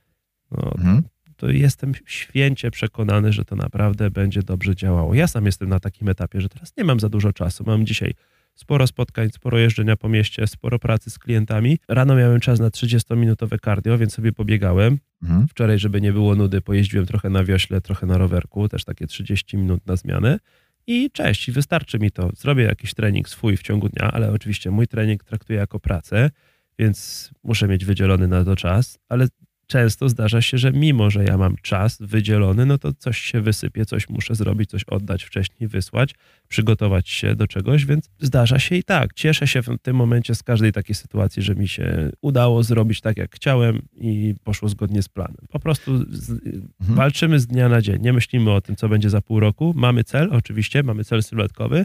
no, 0.51 0.73
Mhm. 0.79 1.03
to 1.37 1.51
jestem 1.51 1.93
święcie 2.07 2.71
przekonany, 2.71 3.33
że 3.33 3.45
to 3.45 3.57
naprawdę 3.57 4.11
będzie 4.11 4.43
dobrze 4.43 4.77
działało. 4.77 5.15
Ja 5.15 5.27
sam 5.27 5.47
jestem 5.47 5.69
na 5.69 5.81
takim 5.81 6.09
etapie, 6.09 6.41
że 6.41 6.49
teraz 6.49 6.73
nie 6.77 6.85
mam 6.85 7.01
za 7.01 7.09
dużo 7.09 7.33
czasu. 7.33 7.65
Mam 7.67 7.87
dzisiaj 7.87 8.15
sporo 8.61 8.87
spotkań, 8.87 9.31
sporo 9.31 9.59
jeżdżenia 9.59 9.97
po 9.97 10.09
mieście, 10.09 10.47
sporo 10.47 10.79
pracy 10.79 11.11
z 11.11 11.19
klientami. 11.19 11.79
Rano 11.89 12.17
miałem 12.17 12.41
czas 12.41 12.61
na 12.61 12.69
30-minutowe 12.69 13.59
cardio, 13.65 13.99
więc 13.99 14.15
sobie 14.15 14.33
pobiegałem. 14.33 14.99
Mhm. 15.23 15.49
Wczoraj, 15.49 15.79
żeby 15.79 16.01
nie 16.01 16.13
było 16.13 16.35
nudy, 16.35 16.61
pojeździłem 16.61 17.07
trochę 17.07 17.31
na 17.31 17.45
wiośle, 17.45 17.81
trochę 17.81 18.07
na 18.07 18.19
rowerku, 18.19 18.69
też 18.69 18.85
takie 18.85 19.07
30 19.07 19.57
minut 19.57 19.87
na 19.87 19.97
zmianę. 19.97 20.39
I 20.87 21.11
cześć, 21.11 21.51
wystarczy 21.51 21.99
mi 21.99 22.11
to. 22.11 22.31
Zrobię 22.37 22.65
jakiś 22.65 22.95
trening 22.95 23.29
swój 23.29 23.57
w 23.57 23.63
ciągu 23.63 23.89
dnia, 23.89 24.11
ale 24.13 24.33
oczywiście 24.33 24.71
mój 24.71 24.87
trening 24.87 25.25
traktuję 25.25 25.59
jako 25.59 25.81
pracę, 25.81 26.31
więc 26.79 27.31
muszę 27.45 27.69
mieć 27.69 27.85
wydzielony 27.85 28.29
na 28.29 28.45
to 28.45 28.57
czas, 28.57 28.99
ale 29.09 29.27
często 29.71 30.09
zdarza 30.09 30.43
się, 30.43 30.59
że 30.59 30.73
mimo, 30.73 31.11
że 31.11 31.25
ja 31.25 31.39
mam 31.39 31.57
czas 31.63 31.99
wydzielony, 32.01 32.67
no 32.67 32.79
to 32.79 32.93
coś 32.93 33.19
się 33.19 33.41
wysypie, 33.41 33.87
coś 33.87 34.09
muszę 34.09 34.35
zrobić, 34.35 34.71
coś 34.71 34.85
oddać 34.85 35.25
wcześniej, 35.25 35.69
wysłać, 35.69 36.15
przygotować 36.49 37.09
się 37.09 37.37
do 37.37 37.47
czegoś, 37.47 37.87
więc 37.87 38.11
zdarza 38.21 38.59
się 38.59 38.77
i 38.77 38.83
tak. 38.83 39.15
Cieszę 39.15 39.47
się 39.47 39.63
w 39.63 39.79
tym 39.83 39.97
momencie 39.97 40.35
z 40.35 40.43
każdej 40.43 40.73
takiej 40.73 40.95
sytuacji, 40.95 41.43
że 41.43 41.55
mi 41.55 41.69
się 41.69 42.11
udało 42.21 42.63
zrobić 42.63 43.01
tak, 43.01 43.17
jak 43.17 43.35
chciałem 43.35 43.83
i 43.97 44.35
poszło 44.45 44.69
zgodnie 44.69 45.03
z 45.03 45.09
planem. 45.09 45.47
Po 45.49 45.61
prostu 45.61 45.99
z, 46.13 46.41
walczymy 46.81 47.41
z 47.41 47.47
dnia 47.47 47.69
na 47.69 47.83
dzień. 47.83 48.03
Nie 48.03 48.13
myślimy 48.13 48.53
o 48.53 48.61
tym, 48.61 48.77
co 48.77 48.89
będzie 48.89 49.11
za 49.11 49.21
pół 49.21 49.41
roku. 49.41 49.73
Mamy 49.77 50.05
cel, 50.05 50.29
oczywiście, 50.33 50.83
mamy 50.83 51.05
cel 51.05 51.23
sylwetkowy 51.23 51.85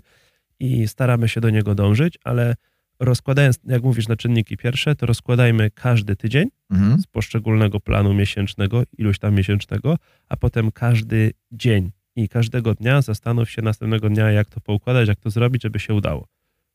i 0.59 0.87
staramy 0.87 1.29
się 1.29 1.41
do 1.41 1.49
niego 1.49 1.75
dążyć, 1.75 2.17
ale 2.23 2.55
rozkładając, 2.99 3.59
jak 3.65 3.83
mówisz, 3.83 4.07
na 4.07 4.15
czynniki 4.15 4.57
pierwsze, 4.57 4.95
to 4.95 5.05
rozkładajmy 5.05 5.71
każdy 5.71 6.15
tydzień 6.15 6.49
Mhm. 6.71 7.01
z 7.01 7.07
poszczególnego 7.07 7.79
planu 7.79 8.13
miesięcznego, 8.13 8.83
iluś 8.97 9.19
tam 9.19 9.35
miesięcznego, 9.35 9.97
a 10.29 10.37
potem 10.37 10.71
każdy 10.71 11.31
dzień 11.51 11.91
i 12.15 12.29
każdego 12.29 12.73
dnia 12.73 13.01
zastanów 13.01 13.51
się 13.51 13.61
następnego 13.61 14.09
dnia, 14.09 14.31
jak 14.31 14.49
to 14.49 14.61
poukładać, 14.61 15.07
jak 15.07 15.19
to 15.19 15.29
zrobić, 15.29 15.63
żeby 15.63 15.79
się 15.79 15.93
udało. 15.93 16.27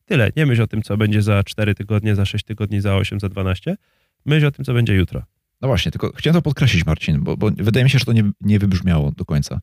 Tyle. 0.05 0.31
Nie 0.37 0.47
myśl 0.47 0.63
o 0.63 0.67
tym, 0.67 0.83
co 0.83 0.97
będzie 0.97 1.23
za 1.23 1.45
4 1.45 1.75
tygodnie, 1.75 2.15
za 2.15 2.25
6 2.25 2.45
tygodni, 2.45 2.81
za 2.81 2.97
8, 2.97 3.21
za 3.21 3.29
12. 3.29 3.77
Myśl 4.27 4.47
o 4.47 4.51
tym, 4.51 4.65
co 4.65 4.75
będzie 4.75 4.95
jutro. 4.95 5.23
No 5.61 5.69
właśnie, 5.69 5.93
tylko 5.93 6.13
chciałem 6.17 6.35
to 6.35 6.43
podkreślić, 6.43 6.87
Marcin, 6.87 7.21
bo, 7.25 7.37
bo 7.37 7.51
wydaje 7.57 7.85
mi 7.85 7.91
się, 7.91 7.99
że 7.99 8.05
to 8.05 8.13
nie, 8.13 8.31
nie 8.41 8.59
wybrzmiało 8.59 9.13
do 9.13 9.25
końca. 9.25 9.61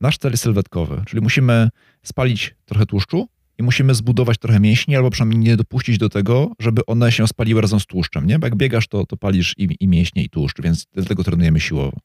Nasz 0.00 0.18
cel 0.18 0.30
jest 0.30 0.42
sylwetkowy, 0.42 1.02
czyli 1.06 1.22
musimy 1.22 1.68
spalić 2.02 2.54
trochę 2.64 2.86
tłuszczu 2.86 3.28
i 3.58 3.62
musimy 3.62 3.94
zbudować 3.94 4.38
trochę 4.38 4.60
mięśni, 4.60 4.96
albo 4.96 5.10
przynajmniej 5.10 5.40
nie 5.40 5.56
dopuścić 5.56 5.98
do 5.98 6.08
tego, 6.08 6.52
żeby 6.58 6.86
one 6.86 7.12
się 7.12 7.28
spaliły 7.28 7.60
razem 7.60 7.80
z 7.80 7.86
tłuszczem, 7.86 8.26
nie? 8.26 8.38
Bo 8.38 8.46
jak 8.46 8.56
biegasz, 8.56 8.88
to, 8.88 9.06
to 9.06 9.16
palisz 9.16 9.54
i, 9.56 9.76
i 9.80 9.88
mięśnie, 9.88 10.22
i 10.22 10.28
tłuszcz, 10.28 10.62
więc 10.62 10.86
dlatego 10.92 11.24
trenujemy 11.24 11.60
siłowo. 11.60 11.98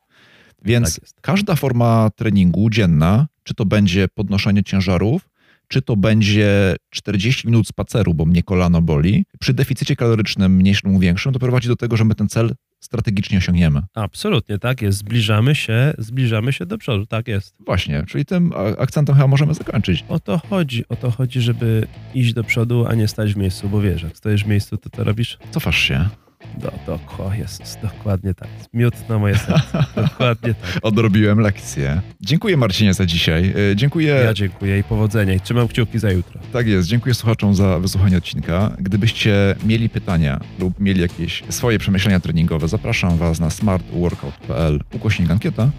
Więc 0.66 1.00
Tak 1.00 1.10
każda 1.22 1.56
forma 1.56 2.10
treningu 2.16 2.70
dzienna, 2.70 3.28
czy 3.44 3.54
to 3.54 3.66
będzie 3.66 4.08
podnoszenie 4.08 4.64
ciężarów, 4.64 5.30
czy 5.68 5.82
to 5.82 5.96
będzie 5.96 6.76
40 6.90 7.48
minut 7.48 7.68
spaceru, 7.68 8.14
bo 8.14 8.26
mnie 8.26 8.44
kolano 8.44 8.82
boli, 8.82 9.26
przy 9.40 9.54
deficycie 9.54 9.96
kalorycznym 9.96 10.56
mniejszym 10.56 10.92
lub 10.92 11.02
większym, 11.02 11.34
to 11.34 11.40
prowadzi 11.40 11.68
do 11.68 11.76
tego, 11.76 11.98
że 11.98 12.06
my 12.06 12.16
ten 12.16 12.30
cel 12.30 12.56
strategicznie 12.94 13.38
osiągniemy. 13.38 13.82
Absolutnie, 13.94 14.60
tak 14.60 14.82
jest. 14.82 14.98
Zbliżamy 14.98 15.56
się, 15.56 15.94
zbliżamy 15.98 16.54
się 16.54 16.66
do 16.66 16.78
przodu, 16.78 17.06
tak 17.06 17.28
jest. 17.28 17.56
Właśnie, 17.66 18.04
czyli 18.08 18.26
tym 18.26 18.54
akcentem 18.78 19.16
chyba 19.16 19.28
możemy 19.28 19.54
zakończyć. 19.54 20.06
O 20.10 20.20
to 20.20 20.42
chodzi, 20.50 20.88
o 20.90 20.96
to 20.96 21.12
chodzi, 21.12 21.42
żeby 21.42 21.88
iść 22.14 22.34
do 22.34 22.44
przodu, 22.44 22.86
a 22.88 22.96
nie 22.96 23.08
stać 23.08 23.34
w 23.34 23.38
miejscu, 23.38 23.70
bo 23.70 23.82
wiesz, 23.82 24.04
jak 24.04 24.18
stoisz 24.18 24.44
w 24.44 24.48
miejscu, 24.48 24.78
to 24.78 24.90
to 24.90 25.04
robisz 25.04 25.38
Cofasz 25.52 25.80
się, 25.80 26.10
do, 26.58 26.72
do, 26.86 27.00
o 27.26 27.34
Jezus, 27.34 27.78
dokładnie 27.82 28.34
tak. 28.34 28.48
Miód 28.74 29.10
na 29.10 29.20
moje 29.20 29.38
serce, 29.38 29.84
dokładnie 30.02 30.54
tak. 30.54 30.80
odrobiłem 30.82 31.40
lekcję. 31.40 32.02
Dziękuję 32.22 32.58
Marcinie 32.58 32.94
za 32.94 33.06
dzisiaj. 33.06 33.54
E, 33.72 33.76
Dziękuję, 33.76 34.22
Ja 34.26 34.34
dziękuję 34.34 34.80
i 34.80 34.84
powodzenia 34.84 35.34
i 35.34 35.40
trzymam 35.40 35.68
kciuki 35.68 36.00
za 36.00 36.12
jutro. 36.12 36.40
tak 36.54 36.68
jest, 36.68 36.88
dziękuję 36.88 37.16
słuchaczom 37.16 37.56
za 37.56 37.80
wysłuchanie 37.80 38.18
odcinka. 38.18 38.76
Gdybyście 38.80 39.56
mieli 39.66 39.90
pytania 39.90 40.40
lub 40.60 40.80
mieli 40.80 41.02
jakieś 41.02 41.44
swoje 41.50 41.80
przemyślenia 41.80 42.20
treningowe, 42.20 42.68
zapraszam 42.68 43.18
Was 43.18 43.40
na 43.40 43.50
smartworkout.pl 43.50 44.80
ukośnik 44.94 45.32
ankieta, 45.32 45.70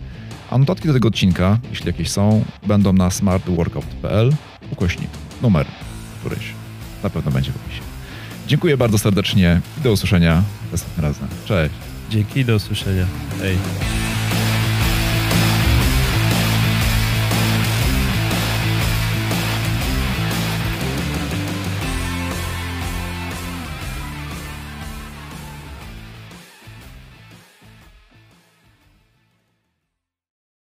a 0.51 0.59
notatki 0.59 0.89
do 0.89 0.95
tego 0.95 1.09
odcinka, 1.09 1.59
jeśli 1.71 1.87
jakieś 1.87 2.11
są, 2.11 2.45
będą 2.67 2.93
na 2.93 3.11
smartworkout.pl 3.11 4.33
ukośnik 4.71 5.09
numer 5.43 5.67
któryś. 6.21 6.53
Na 7.03 7.11
pewno 7.11 7.31
będzie 7.31 7.53
w 7.53 7.57
opisie. 7.57 7.81
Dziękuję 8.47 8.77
bardzo 8.77 8.99
serdecznie 8.99 9.61
i 9.79 9.81
do 9.81 9.93
usłyszenia 9.93 10.43
następnym 10.73 11.07
razem. 11.07 11.29
Cześć! 11.45 11.75
Dzięki, 12.11 12.45
do 12.45 12.55
usłyszenia. 12.55 13.07
Hej. 13.41 13.57